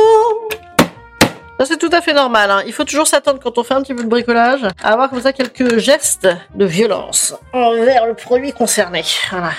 C'est 1.66 1.78
tout 1.78 1.90
à 1.92 2.02
fait 2.02 2.14
normal, 2.14 2.50
hein. 2.50 2.64
il 2.66 2.74
faut 2.74 2.84
toujours 2.86 3.06
s'attendre 3.06 3.40
quand 3.44 3.58
on 3.58 3.64
fait 3.64 3.74
un 3.74 3.82
petit 3.82 3.94
peu 3.94 4.04
de 4.04 4.08
bricolage 4.08 4.62
à 4.82 4.94
avoir 4.94 5.10
comme 5.10 5.22
ça 5.22 5.34
quelques 5.34 5.78
gestes 5.78 6.28
de 6.56 6.66
violence 6.66 7.36
envers 7.54 8.08
le 8.08 8.14
produit 8.14 8.54
concerné. 8.54 9.04
Voilà. 9.30 9.52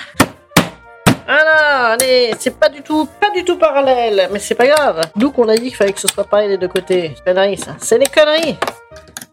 Voilà, 1.25 1.91
allez, 1.91 2.33
c'est 2.39 2.59
pas 2.59 2.67
du 2.67 2.81
tout, 2.81 3.07
pas 3.19 3.29
du 3.29 3.45
tout 3.45 3.57
parallèle, 3.57 4.27
mais 4.33 4.39
c'est 4.39 4.55
pas 4.55 4.67
grave. 4.67 5.01
D'où 5.15 5.31
qu'on 5.31 5.47
a 5.47 5.55
dit 5.55 5.67
qu'il 5.67 5.75
fallait 5.75 5.93
que 5.93 5.99
ce 5.99 6.07
soit 6.07 6.25
pareil 6.25 6.49
des 6.49 6.57
deux 6.57 6.67
côtés. 6.67 7.13
C'est 7.15 7.23
conneries 7.23 7.57
ça, 7.57 7.75
c'est 7.79 7.99
des 7.99 8.07
conneries. 8.07 8.57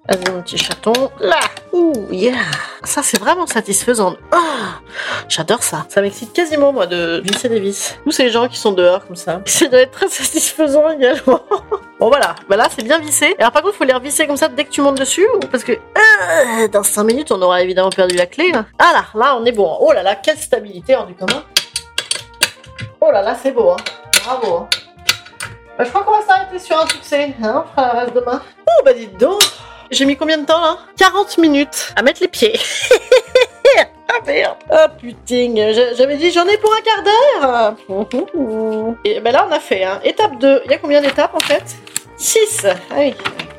Vas-y 0.09 0.31
mon 0.31 0.43
petit 0.43 0.59
chaton. 0.59 0.93
Là 1.21 1.41
Ouh, 1.73 2.07
yeah 2.11 2.37
Ça 2.85 3.03
c'est 3.03 3.19
vraiment 3.19 3.47
satisfaisant. 3.47 4.17
Ah 4.31 4.81
J'adore 5.29 5.63
ça. 5.63 5.87
Ça 5.89 6.01
m'excite 6.01 6.33
quasiment 6.33 6.73
moi 6.73 6.87
de 6.87 7.21
visser 7.25 7.49
des 7.49 7.61
vis. 7.61 7.97
Tous 8.05 8.13
ces 8.13 8.31
gens 8.31 8.47
qui 8.49 8.59
sont 8.59 8.73
dehors 8.73 9.07
comme 9.07 9.17
ça. 9.17 9.43
Ça 9.45 9.67
doit 9.67 9.81
être 9.81 9.91
très 9.91 10.09
satisfaisant 10.09 10.89
également. 10.91 11.41
Bon 11.99 12.09
voilà, 12.09 12.37
bah 12.49 12.57
là 12.57 12.69
c'est 12.75 12.85
bien 12.85 13.01
vissé. 13.01 13.35
Alors 13.41 13.51
par 13.51 13.63
contre 13.63 13.75
faut 13.75 13.83
les 13.85 13.93
revisser 13.93 14.27
comme 14.29 14.37
ça 14.37 14.47
dès 14.47 14.65
que 14.65 14.71
tu 14.71 14.81
montes 14.81 14.99
dessus 14.99 15.27
parce 15.51 15.65
que 15.65 15.73
euh, 15.73 16.69
dans 16.69 16.85
5 16.85 17.03
minutes 17.03 17.33
on 17.33 17.43
aura 17.43 17.61
évidemment 17.61 17.91
perdu 17.91 18.15
la 18.15 18.27
clé. 18.27 18.53
Là. 18.53 18.67
Ah 18.79 18.93
là, 18.93 19.05
là 19.21 19.37
on 19.37 19.45
est 19.45 19.53
bon. 19.53 19.77
Oh 19.81 19.93
là 19.93 20.05
là, 20.05 20.15
quelle 20.15 20.39
stabilité 20.39 20.95
hors 20.95 21.07
du 21.07 21.15
commun. 21.15 21.43
Oh 23.01 23.11
là 23.11 23.23
là, 23.23 23.37
c'est 23.41 23.51
beau. 23.51 23.71
Hein. 23.71 23.77
Bravo. 24.25 24.55
Hein. 24.55 24.69
Bah, 25.77 25.85
je 25.85 25.89
crois 25.91 26.05
qu'on 26.05 26.13
va 26.13 26.23
s'arrêter 26.23 26.59
sur 26.61 26.79
un 26.81 26.87
succès. 26.87 27.35
Hein, 27.43 27.65
on 27.67 27.69
fera 27.75 27.93
le 27.93 27.99
reste 28.01 28.15
demain. 28.15 28.43
Oh 28.67 28.83
bah 28.85 28.93
dites 28.93 29.19
donc 29.19 29.41
J'ai 29.91 30.05
mis 30.05 30.17
combien 30.17 30.39
de 30.39 30.47
temps 30.47 30.61
là? 30.61 30.79
40 30.99 31.39
minutes 31.39 31.93
à 31.97 32.03
mettre 32.03 32.21
les 32.21 32.29
pieds. 32.29 32.59
Ah 34.11 34.21
merde. 34.27 34.57
Ah 34.71 34.89
putain, 34.89 35.73
j'a- 35.73 35.95
j'avais 35.95 36.17
dit 36.17 36.31
j'en 36.31 36.47
ai 36.47 36.57
pour 36.59 36.73
un 36.75 36.81
quart 36.81 37.03
d'heure. 37.05 38.97
Et 39.05 39.21
ben 39.21 39.33
là 39.33 39.47
on 39.49 39.53
a 39.53 39.61
fait 39.61 39.85
hein. 39.85 40.01
étape 40.05 40.39
2. 40.39 40.63
Il 40.65 40.71
y 40.71 40.75
a 40.75 40.79
combien 40.79 41.01
d'étapes 41.01 41.35
en 41.35 41.41
fait? 41.41 41.65
6 42.17 42.67
Ah 42.91 42.95
oui, 42.99 43.15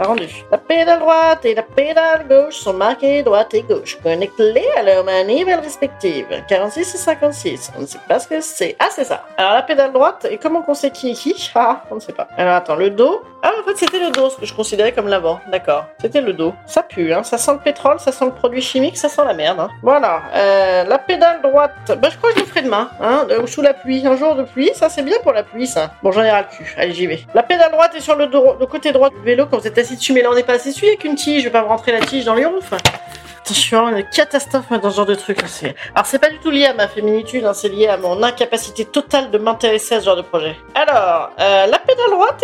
rendu. 0.08 0.28
La 0.52 0.58
pédale 0.58 1.00
droite 1.00 1.46
et 1.46 1.56
la 1.56 1.64
pédale 1.64 2.28
gauche 2.28 2.56
sont 2.56 2.74
marquées 2.74 3.24
droite 3.24 3.54
et 3.54 3.62
gauche, 3.64 3.98
connectées 4.02 4.66
à 4.78 4.84
leur 4.84 5.04
manivelle 5.04 5.60
respective. 5.60 6.26
46 6.48 6.96
et 6.96 6.98
56. 6.98 7.72
On 7.78 7.82
ne 7.82 7.86
sait 7.86 8.00
pas 8.08 8.20
ce 8.20 8.28
que 8.28 8.42
c'est. 8.42 8.76
Ah, 8.80 8.88
c'est 8.92 9.04
ça. 9.04 9.24
Alors 9.38 9.54
la 9.54 9.62
pédale 9.64 9.92
droite, 9.92 10.28
et 10.30 10.38
comment 10.38 10.62
qu'on 10.62 10.74
sait 10.74 10.92
qui 10.92 11.12
est 11.12 11.14
qui? 11.14 11.52
Ah, 11.62 11.84
on 11.92 11.96
ne 11.96 12.00
sait 12.00 12.14
pas. 12.14 12.28
Alors 12.38 12.56
attends, 12.56 12.76
le 12.76 12.90
dos? 12.90 13.22
Ah, 13.42 13.52
en 13.60 13.64
fait, 13.68 13.78
c'était 13.78 14.00
le 14.00 14.12
dos, 14.12 14.30
ce 14.30 14.38
que 14.38 14.46
je 14.46 14.54
considérais 14.54 14.92
comme 14.92 15.08
l'avant. 15.08 15.40
D'accord. 15.52 15.86
C'était 16.00 16.22
le 16.22 16.34
dos. 16.34 16.54
Ça 16.66 16.84
pue, 16.84 17.12
hein. 17.14 17.24
Ça 17.24 17.38
sent 17.38 17.54
le 17.54 17.60
pétrole, 17.60 18.00
ça 18.00 18.12
sent 18.12 18.26
le 18.26 18.32
produit 18.32 18.62
chimique, 18.62 18.98
ça 18.98 19.10
sent 19.10 19.22
la 19.26 19.34
merde. 19.34 19.60
Hein. 19.60 19.70
Voilà. 19.82 20.22
Euh, 20.36 20.84
la 20.86 20.98
pédale 21.00 21.42
droite. 21.42 21.72
Bah, 22.02 22.10
je 22.12 22.18
crois 22.18 22.32
que 22.32 22.38
je 22.40 22.44
le 22.44 22.48
ferai 22.48 22.62
demain, 22.62 22.90
hein, 23.02 23.26
euh, 23.30 23.46
sous 23.48 23.62
la 23.62 23.74
pluie. 23.74 24.06
Un 24.06 24.16
jour 24.16 24.36
de 24.36 24.44
pluie, 24.44 24.72
ça 24.74 24.90
c'est 24.90 25.04
bien 25.04 25.18
pour 25.24 25.34
la 25.34 25.44
pluie, 25.44 25.68
ça. 25.68 25.92
Bon, 26.04 26.12
j'en 26.12 26.24
ai 26.24 26.32
ras 26.32 26.42
le 26.42 26.48
cul. 26.56 26.74
Allez, 26.78 26.94
j'y 26.94 27.08
vais. 27.08 27.20
La 27.34 27.44
pédale 27.44 27.72
droite 27.72 27.94
est 27.96 28.02
sur 28.02 28.16
le, 28.16 28.26
le 28.26 28.66
côté 28.66 28.92
droit 28.92 29.10
du 29.10 29.20
vélo 29.24 29.46
quand 29.50 29.58
vous 29.58 29.68
êtes 29.68 29.78
là 30.22 30.30
on 30.32 30.36
n'est 30.36 30.44
pas 30.44 30.58
dessus 30.58 30.86
avec 30.88 31.04
une 31.04 31.16
tige. 31.16 31.40
Je 31.44 31.48
vais 31.48 31.52
pas 31.52 31.62
me 31.64 31.68
rentrer 31.68 31.92
la 31.92 32.02
tige 32.02 32.26
dans 32.26 32.36
les 32.36 32.46
ronfles. 32.46 32.76
Attention, 33.42 33.90
une 33.90 34.04
catastrophe 34.10 34.66
dans 34.80 34.92
ce 34.92 34.98
genre 34.98 35.06
de 35.08 35.16
truc. 35.16 35.42
c'est- 35.48 35.74
Alors, 35.96 36.06
c'est 36.06 36.20
pas 36.20 36.30
du 36.30 36.38
tout 36.38 36.52
lié 36.52 36.66
à 36.68 36.74
ma 36.76 36.88
féminitude, 36.88 37.44
hein, 37.46 37.54
c'est 37.56 37.70
lié 37.70 37.88
à 37.88 37.98
mon 37.98 38.22
incapacité 38.22 38.86
totale 38.86 39.32
de 39.32 39.40
m'intéresser 39.40 39.96
à 39.96 40.00
ce 40.02 40.06
genre 40.06 40.16
de 40.18 40.22
projet. 40.22 40.56
Alors, 40.76 41.32
euh, 41.40 41.66
la 41.66 41.80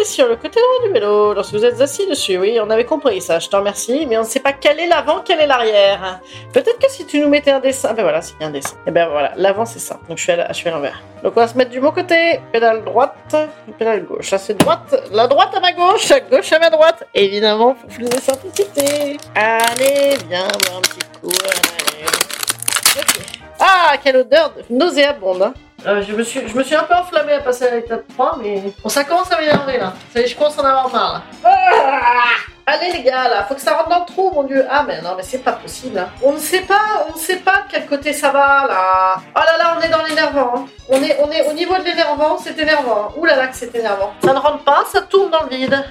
sur 0.03 0.27
le 0.27 0.36
côté 0.36 0.60
droit 0.60 0.88
du 0.88 0.93
vélo, 0.93 1.34
lorsque 1.34 1.53
vous 1.53 1.63
êtes 1.63 1.79
assis 1.79 2.05
dessus. 2.08 2.38
Oui, 2.38 2.60
on 2.62 2.69
avait 2.69 2.86
compris 2.86 3.21
ça, 3.21 3.39
je 3.39 3.47
te 3.47 3.55
remercie, 3.55 4.05
mais 4.08 4.17
on 4.17 4.21
ne 4.21 4.25
sait 4.27 4.39
pas 4.39 4.53
quel 4.53 4.79
est 4.79 4.88
l'avant, 4.88 5.21
quel 5.23 5.39
est 5.39 5.47
l'arrière. 5.47 6.19
Peut-être 6.51 6.79
que 6.79 6.89
si 6.91 7.05
tu 7.05 7.19
nous 7.19 7.29
mettais 7.29 7.51
un 7.51 7.60
dessin. 7.60 7.93
Ben 7.93 8.03
voilà, 8.03 8.21
c'est 8.21 8.34
un 8.41 8.49
dessin. 8.49 8.75
Et 8.88 8.91
ben 8.91 9.08
voilà, 9.08 9.31
l'avant 9.38 9.65
c'est 9.65 9.79
ça. 9.79 9.99
Donc 10.10 10.17
je 10.17 10.23
suis 10.23 10.31
à 10.67 10.71
l'envers. 10.71 11.01
Donc 11.23 11.34
on 11.36 11.39
va 11.39 11.47
se 11.47 11.58
mettre 11.58 11.71
du 11.71 11.79
bon 11.79 11.91
côté. 11.91 12.39
Pédale 12.51 12.84
droite, 12.84 13.36
pédale 13.79 14.03
gauche. 14.05 14.29
Ça 14.29 14.38
c'est 14.38 14.55
droite, 14.55 14.95
la 15.12 15.27
droite 15.27 15.55
à 15.55 15.60
ma 15.60 15.71
gauche, 15.71 16.10
la 16.10 16.19
gauche 16.19 16.51
à 16.51 16.60
ma 16.60 16.69
droite. 16.69 17.03
Évidemment, 17.13 17.73
pour 17.75 17.89
plus 17.89 18.10
de 18.10 18.19
simplicité. 18.19 19.17
Allez, 19.36 20.17
viens 20.27 20.47
voir 20.65 20.77
un 20.77 20.81
petit 20.81 20.99
coup. 21.21 21.31
Ah, 23.60 23.93
quelle 24.03 24.17
odeur 24.17 24.51
de- 24.51 24.63
nauséabonde. 24.75 25.41
Hein. 25.43 25.53
Euh, 25.88 26.02
je, 26.02 26.13
me 26.15 26.24
suis, 26.24 26.48
je 26.48 26.56
me 26.58 26.63
suis 26.63 26.76
un 26.76 26.84
peu 26.84 26.95
enflammée 26.95 27.34
à 27.34 27.41
passer 27.41 27.67
à 27.67 27.76
l'étape 27.76 28.06
3, 28.15 28.39
mais 28.41 28.60
bon, 28.82 28.89
ça 28.89 29.04
commence 29.04 29.32
à 29.32 29.39
m'énerver 29.39 29.78
là. 29.78 29.93
Ça 30.13 30.26
je 30.26 30.36
commence 30.36 30.58
à 30.58 30.62
en 30.63 30.65
avoir 30.65 30.91
marre. 30.91 31.13
là. 31.13 31.21
Ah 31.45 32.02
Allez 32.67 32.91
les 32.93 33.04
gars, 33.04 33.30
là, 33.30 33.43
faut 33.48 33.54
que 33.54 33.62
ça 33.62 33.76
rentre 33.76 33.89
dans 33.89 34.00
le 34.00 34.06
trou, 34.08 34.32
mon 34.34 34.41
dieu. 34.43 34.65
Ah 34.67 34.84
mais 34.88 35.00
non, 35.04 35.12
mais 35.15 35.21
c'est 35.21 35.38
pas 35.43 35.52
possible. 35.52 36.00
hein. 36.00 36.10
On 36.24 36.34
ne 36.34 36.39
sait 36.39 36.62
pas, 36.62 37.06
on 37.08 37.13
ne 37.13 37.19
sait 37.19 37.36
pas 37.38 37.58
de 37.58 37.71
quel 37.71 37.86
côté 37.86 38.12
ça 38.13 38.32
va 38.32 38.65
là. 38.67 39.15
Oh 39.36 39.39
là 39.39 39.58
là, 39.60 39.78
on 39.78 39.82
est 39.82 39.89
dans 39.89 40.04
l'énervant. 40.04 40.54
hein. 40.58 40.65
On 40.89 41.00
est, 41.04 41.15
on 41.21 41.30
est 41.30 41.48
au 41.48 41.54
niveau 41.54 41.78
de 41.78 41.84
l'énervant, 41.84 42.39
c'est 42.39 42.58
énervant. 42.58 43.12
Ouh 43.17 43.26
là 43.26 43.36
là, 43.36 43.48
que 43.48 43.56
c'est 43.56 43.74
énervant. 43.76 44.13
Ça 44.24 44.34
ne 44.34 44.39
rentre 44.39 44.63
pas, 44.63 44.84
ça 44.91 45.02
tourne 45.04 45.30
dans 45.30 45.43
le 45.43 45.50
vide. 45.56 45.84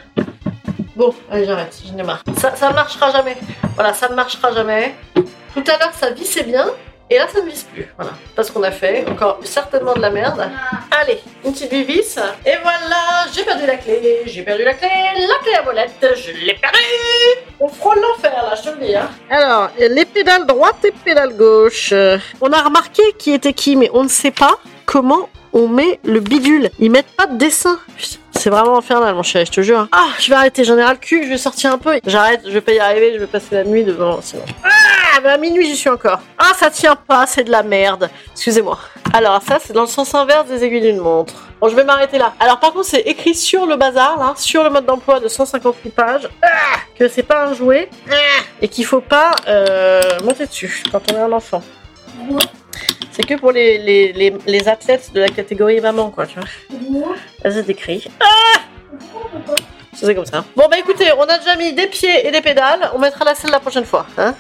Bon, 0.97 1.15
allez, 1.31 1.45
j'arrête, 1.45 1.77
j'en 1.89 1.97
ai 1.99 2.03
marre. 2.03 2.25
Ça, 2.39 2.57
ça 2.57 2.71
ne 2.71 2.75
marchera 2.75 3.13
jamais. 3.13 3.37
Voilà, 3.77 3.95
ça 3.95 4.09
ne 4.09 4.15
marchera 4.17 4.53
jamais. 4.53 4.97
Tout 5.15 5.63
à 5.69 5.79
l'heure, 5.79 5.93
ça 5.95 6.11
vissait 6.11 6.43
bien. 6.43 6.67
Et 7.11 7.19
là, 7.19 7.27
ça 7.29 7.43
ne 7.43 7.51
visse 7.51 7.65
plus. 7.65 7.87
Voilà. 7.97 8.13
Parce 8.35 8.51
qu'on 8.51 8.63
a 8.63 8.71
fait 8.71 9.05
encore 9.09 9.39
certainement 9.45 9.93
de 9.95 10.01
la 10.01 10.11
merde. 10.11 10.51
Allez, 10.91 11.21
une 11.45 11.53
petite 11.53 11.73
vis. 11.73 12.19
Et 12.47 12.55
voilà, 12.63 13.27
j'ai 13.33 13.45
perdu 13.45 13.67
la 13.67 13.77
clé. 13.77 14.23
J'ai 14.25 14.43
perdu 14.43 14.65
la 14.65 14.73
clé. 14.73 14.89
La 14.89 15.39
clé 15.43 15.55
à 15.55 15.63
molette, 15.63 16.15
je 16.17 16.33
l'ai 16.33 16.55
perdue. 16.55 16.79
On 17.61 17.69
frôle 17.69 18.01
l'enfer, 18.01 18.33
là, 18.33 18.55
je 18.57 18.63
te 18.71 18.75
le 18.75 18.87
dis. 18.87 18.97
Hein. 18.97 19.09
Alors, 19.31 19.71
les 19.79 20.05
pédales 20.07 20.47
droite 20.47 20.83
et 20.85 20.93
pédales 20.93 21.37
gauche. 21.37 21.93
On 22.41 22.51
a 22.53 22.63
remarqué 22.63 23.03
qui 23.19 23.33
était 23.33 23.53
qui, 23.53 23.77
mais 23.77 23.91
on 23.93 24.05
ne 24.05 24.09
sait 24.09 24.31
pas 24.31 24.57
comment 24.87 25.29
on 25.53 25.69
met 25.69 26.01
le 26.05 26.21
bidule. 26.21 26.71
Ils 26.79 26.91
mettent 26.91 27.15
pas 27.17 27.27
de 27.27 27.37
dessin. 27.37 27.79
Putain, 27.97 28.19
C'est 28.45 28.51
vraiment 28.51 28.77
infernal, 28.77 29.15
mon 29.15 29.23
chéri, 29.23 29.47
je 29.47 29.53
te 29.53 29.63
jure. 29.63 29.89
Ah, 29.91 30.09
je 30.21 30.29
vais 30.29 30.35
arrêter, 30.35 30.65
j'en 30.65 30.77
ai 30.77 30.85
ras 30.85 30.93
le 30.93 30.99
cul, 30.99 31.25
je 31.25 31.31
vais 31.31 31.39
sortir 31.39 31.73
un 31.73 31.79
peu. 31.79 31.99
J'arrête, 32.07 32.43
je 32.45 32.51
vais 32.51 32.61
pas 32.61 32.73
y 32.73 32.79
arriver, 32.79 33.15
je 33.15 33.19
vais 33.19 33.27
passer 33.27 33.55
la 33.55 33.65
nuit 33.65 33.85
devant, 33.85 34.21
sinon. 34.21 34.43
Ah, 34.63 35.21
mais 35.23 35.31
à 35.31 35.39
minuit, 35.39 35.65
j'y 35.65 35.75
suis 35.75 35.89
encore. 35.89 36.21
Ah, 36.37 36.53
ça 36.55 36.69
tient 36.69 36.95
pas, 36.95 37.27
c'est 37.27 37.45
de 37.45 37.51
la 37.51 37.63
merde. 37.63 38.11
Excusez-moi. 38.33 38.79
Alors, 39.15 39.41
ça, 39.41 39.57
c'est 39.65 39.73
dans 39.73 39.81
le 39.81 39.87
sens 39.87 40.15
inverse 40.15 40.47
des 40.47 40.63
aiguilles 40.63 40.83
d'une 40.83 40.99
montre. 40.99 41.33
Bon, 41.59 41.71
je 41.71 41.75
vais 41.75 41.85
m'arrêter 41.85 42.19
là. 42.19 42.35
Alors, 42.39 42.61
par 42.61 42.75
contre, 42.75 42.85
c'est 42.85 43.01
écrit 43.01 43.35
sur 43.35 43.65
le 43.65 43.77
bazar, 43.77 44.19
là, 44.19 44.35
sur 44.37 44.63
le 44.63 44.69
mode 44.69 44.85
d'emploi 44.85 45.21
de 45.21 45.29
158 45.29 45.95
pages, 45.95 46.29
ah, 46.43 46.49
que 46.99 47.09
c'est 47.09 47.23
pas 47.23 47.47
un 47.47 47.55
jouet 47.55 47.89
ah, 48.11 48.15
et 48.61 48.69
qu'il 48.69 48.85
faut 48.85 49.01
pas 49.01 49.31
euh, 49.49 50.03
monter 50.23 50.45
dessus 50.45 50.83
quand 50.93 51.01
on 51.11 51.17
est 51.17 51.21
un 51.21 51.33
enfant. 51.33 51.63
C'est 53.13 53.27
que 53.27 53.35
pour 53.35 53.53
les, 53.53 54.13
les, 54.47 54.69
athlètes 54.69 55.13
de 55.13 55.21
la 55.21 55.29
catégorie 55.29 55.81
maman, 55.81 56.11
quoi, 56.11 56.27
tu 56.27 56.39
vois. 56.39 56.49
Là, 57.43 57.51
c'est 57.51 57.69
écrit. 57.69 58.09
Ah 58.21 58.61
C'est 59.93 60.15
comme 60.15 60.25
ça. 60.27 60.45
Bon, 60.57 60.65
bah 60.71 60.79
écoutez, 60.79 61.13
on 61.17 61.23
a 61.23 61.39
déjà 61.39 61.57
mis 61.57 61.73
des 61.73 61.87
pieds 61.87 62.27
et 62.27 62.31
des 62.31 62.41
pédales. 62.41 62.91
On 62.95 62.99
mettra 62.99 63.25
la 63.25 63.35
selle 63.35 63.51
la 63.51 63.61
prochaine 63.61 63.85
fois. 63.85 64.07
Hein 64.19 64.35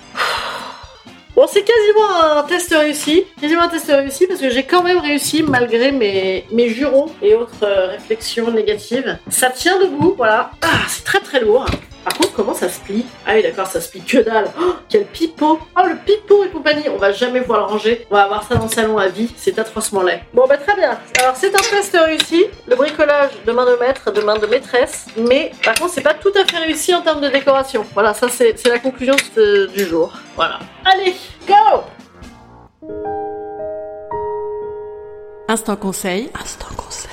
Bon, 1.37 1.46
c'est 1.48 1.64
quasiment 1.64 2.38
un 2.38 2.42
test 2.44 2.72
réussi. 2.72 3.24
Quasiment 3.40 3.62
un 3.62 3.68
test 3.68 3.87
réussi 3.88 4.27
parce 4.29 4.40
que 4.40 4.50
j'ai 4.50 4.62
quand 4.62 4.85
même 4.85 4.98
réussi 4.98 5.42
malgré 5.42 5.90
mes, 5.90 6.44
mes 6.53 6.68
jurons 6.68 7.07
et 7.22 7.35
autres 7.35 7.64
euh, 7.64 7.88
réflexions 7.88 8.53
négatives. 8.53 9.18
Ça 9.29 9.50
tient 9.50 9.81
debout, 9.81 10.14
voilà. 10.16 10.53
Ah, 10.62 10.68
c'est 10.88 11.03
très 11.03 11.18
très 11.18 11.40
lourd. 11.40 11.66
Par 12.05 12.12
contre, 12.19 12.35
comment 12.35 12.55
ça 12.55 12.69
se 12.69 12.81
plie 12.81 13.07
Ah 13.27 13.33
oui, 13.35 13.43
d'accord, 13.43 13.67
ça 13.67 13.81
se 13.81 13.88
plie 13.88 14.03
que 14.03 14.19
dalle. 14.19 14.47
Oh, 14.61 14.75
quel 14.90 15.07
pipeau 15.07 15.59
Oh, 15.77 15.83
le 15.88 15.97
pipeau 16.05 16.45
et 16.45 16.49
compagnie 16.49 16.85
On 16.95 16.99
va 16.99 17.12
jamais 17.12 17.40
pouvoir 17.40 17.61
le 17.61 17.64
ranger. 17.67 18.07
On 18.11 18.14
va 18.14 18.25
avoir 18.25 18.43
ça 18.47 18.57
dans 18.57 18.64
le 18.64 18.71
salon 18.71 18.99
à 18.99 19.09
vie. 19.09 19.33
C'est 19.38 19.59
atrocement 19.59 20.03
laid. 20.03 20.21
Bon, 20.35 20.47
bah 20.47 20.59
très 20.59 20.75
bien. 20.77 20.99
Alors, 21.21 21.35
c'est 21.35 21.55
un 21.55 21.59
test 21.71 21.97
réussi. 21.99 22.45
Le 22.67 22.77
bricolage 22.77 23.31
de 23.47 23.53
main 23.53 23.64
de 23.64 23.77
maître, 23.81 24.11
de 24.12 24.21
main 24.21 24.38
de 24.38 24.47
maîtresse. 24.47 25.07
Mais, 25.17 25.51
par 25.64 25.75
contre, 25.77 25.93
c'est 25.95 26.03
pas 26.03 26.14
tout 26.14 26.33
à 26.37 26.45
fait 26.45 26.59
réussi 26.59 26.95
en 26.95 27.01
termes 27.01 27.21
de 27.23 27.29
décoration. 27.29 27.87
Voilà, 27.95 28.12
ça, 28.12 28.29
c'est 28.29 28.59
c'est 28.59 28.69
la 28.69 28.79
conclusion 28.79 29.17
de- 29.37 29.67
du 29.67 29.85
jour. 29.87 30.12
Voilà. 30.37 30.59
Allez, 30.85 31.14
go 31.49 31.55
Instant 35.49 35.77
conseil. 35.77 36.31
Instant 36.40 36.75
conseil. 36.77 37.11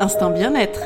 Instant 0.00 0.30
bien-être. 0.30 0.80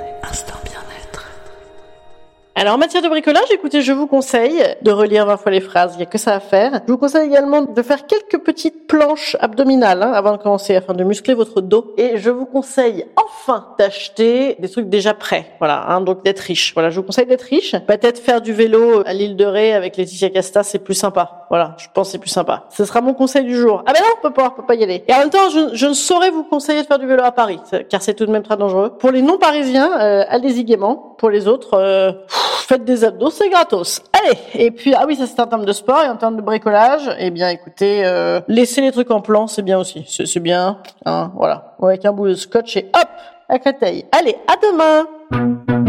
Alors 2.60 2.74
en 2.74 2.78
matière 2.78 3.02
de 3.02 3.08
bricolage, 3.08 3.44
écoutez, 3.52 3.82
je 3.82 3.92
vous 3.92 4.08
conseille 4.08 4.60
de 4.82 4.90
relire 4.90 5.26
20 5.26 5.36
fois 5.36 5.52
les 5.52 5.60
phrases, 5.60 5.92
il 5.94 5.98
n'y 5.98 6.02
a 6.02 6.06
que 6.06 6.18
ça 6.18 6.34
à 6.34 6.40
faire. 6.40 6.80
Je 6.88 6.92
vous 6.92 6.98
conseille 6.98 7.28
également 7.28 7.62
de 7.62 7.82
faire 7.82 8.04
quelques 8.08 8.42
petites 8.44 8.88
planches 8.88 9.36
abdominales 9.38 10.02
hein, 10.02 10.10
avant 10.10 10.32
de 10.32 10.38
commencer, 10.38 10.74
afin 10.74 10.92
de 10.92 11.04
muscler 11.04 11.34
votre 11.34 11.60
dos. 11.60 11.94
Et 11.96 12.16
je 12.16 12.30
vous 12.30 12.46
conseille 12.46 13.06
enfin 13.14 13.76
d'acheter 13.78 14.56
des 14.58 14.68
trucs 14.68 14.88
déjà 14.88 15.14
prêts, 15.14 15.52
voilà, 15.60 15.84
hein, 15.88 16.00
donc 16.00 16.24
d'être 16.24 16.40
riche. 16.40 16.74
Voilà, 16.74 16.90
je 16.90 16.98
vous 16.98 17.06
conseille 17.06 17.26
d'être 17.26 17.42
riche. 17.42 17.76
Peut-être 17.86 18.18
faire 18.18 18.40
du 18.40 18.52
vélo 18.52 19.04
à 19.06 19.12
l'île 19.12 19.36
de 19.36 19.44
Ré 19.44 19.72
avec 19.72 19.96
Laetitia 19.96 20.28
Casta, 20.30 20.64
c'est 20.64 20.80
plus 20.80 20.94
sympa. 20.94 21.46
Voilà, 21.50 21.74
je 21.78 21.86
pense 21.92 22.08
que 22.08 22.12
c'est 22.12 22.18
plus 22.18 22.28
sympa. 22.30 22.64
Ce 22.70 22.84
sera 22.84 23.00
mon 23.00 23.14
conseil 23.14 23.44
du 23.44 23.56
jour. 23.56 23.82
Ah 23.86 23.92
ben 23.92 24.00
non, 24.00 24.08
on 24.18 24.22
peut 24.22 24.34
pas, 24.34 24.48
on 24.48 24.60
peut 24.60 24.66
pas 24.66 24.74
y 24.74 24.82
aller. 24.82 25.04
Et 25.08 25.14
en 25.14 25.18
même 25.18 25.30
temps, 25.30 25.48
je, 25.50 25.74
je 25.74 25.86
ne 25.86 25.94
saurais 25.94 26.30
vous 26.30 26.44
conseiller 26.44 26.82
de 26.82 26.86
faire 26.86 26.98
du 26.98 27.06
vélo 27.06 27.22
à 27.24 27.32
Paris, 27.32 27.60
car 27.88 28.02
c'est 28.02 28.14
tout 28.14 28.26
de 28.26 28.30
même 28.30 28.42
très 28.42 28.56
dangereux. 28.56 28.90
Pour 28.98 29.10
les 29.10 29.22
non-parisiens, 29.22 30.00
euh, 30.00 30.24
allez-y 30.28 30.64
gaiement. 30.64 31.14
Pour 31.18 31.30
les 31.30 31.48
autres, 31.48 31.74
euh, 31.74 32.12
faites 32.28 32.84
des 32.84 33.04
abdos, 33.04 33.30
c'est 33.30 33.48
gratos. 33.48 34.02
Allez, 34.12 34.38
et 34.54 34.70
puis, 34.70 34.94
ah 34.94 35.04
oui, 35.06 35.16
ça 35.16 35.26
c'est 35.26 35.40
en 35.40 35.46
termes 35.46 35.64
de 35.64 35.72
sport 35.72 36.02
et 36.02 36.08
en 36.08 36.16
termes 36.16 36.36
de 36.36 36.42
bricolage. 36.42 37.10
Eh 37.18 37.30
bien, 37.30 37.48
écoutez, 37.48 38.02
euh, 38.04 38.40
laissez 38.48 38.80
les 38.80 38.92
trucs 38.92 39.10
en 39.10 39.20
plan, 39.20 39.46
c'est 39.46 39.62
bien 39.62 39.78
aussi. 39.78 40.04
C'est 40.06 40.40
bien, 40.40 40.78
hein, 41.06 41.32
voilà. 41.34 41.76
Avec 41.82 42.04
un 42.04 42.12
bout 42.12 42.28
de 42.28 42.34
scotch 42.34 42.76
et 42.76 42.90
hop, 42.94 43.08
à 43.48 43.58
Créteil. 43.58 44.04
Allez, 44.12 44.36
à 44.46 44.54
demain 44.56 45.87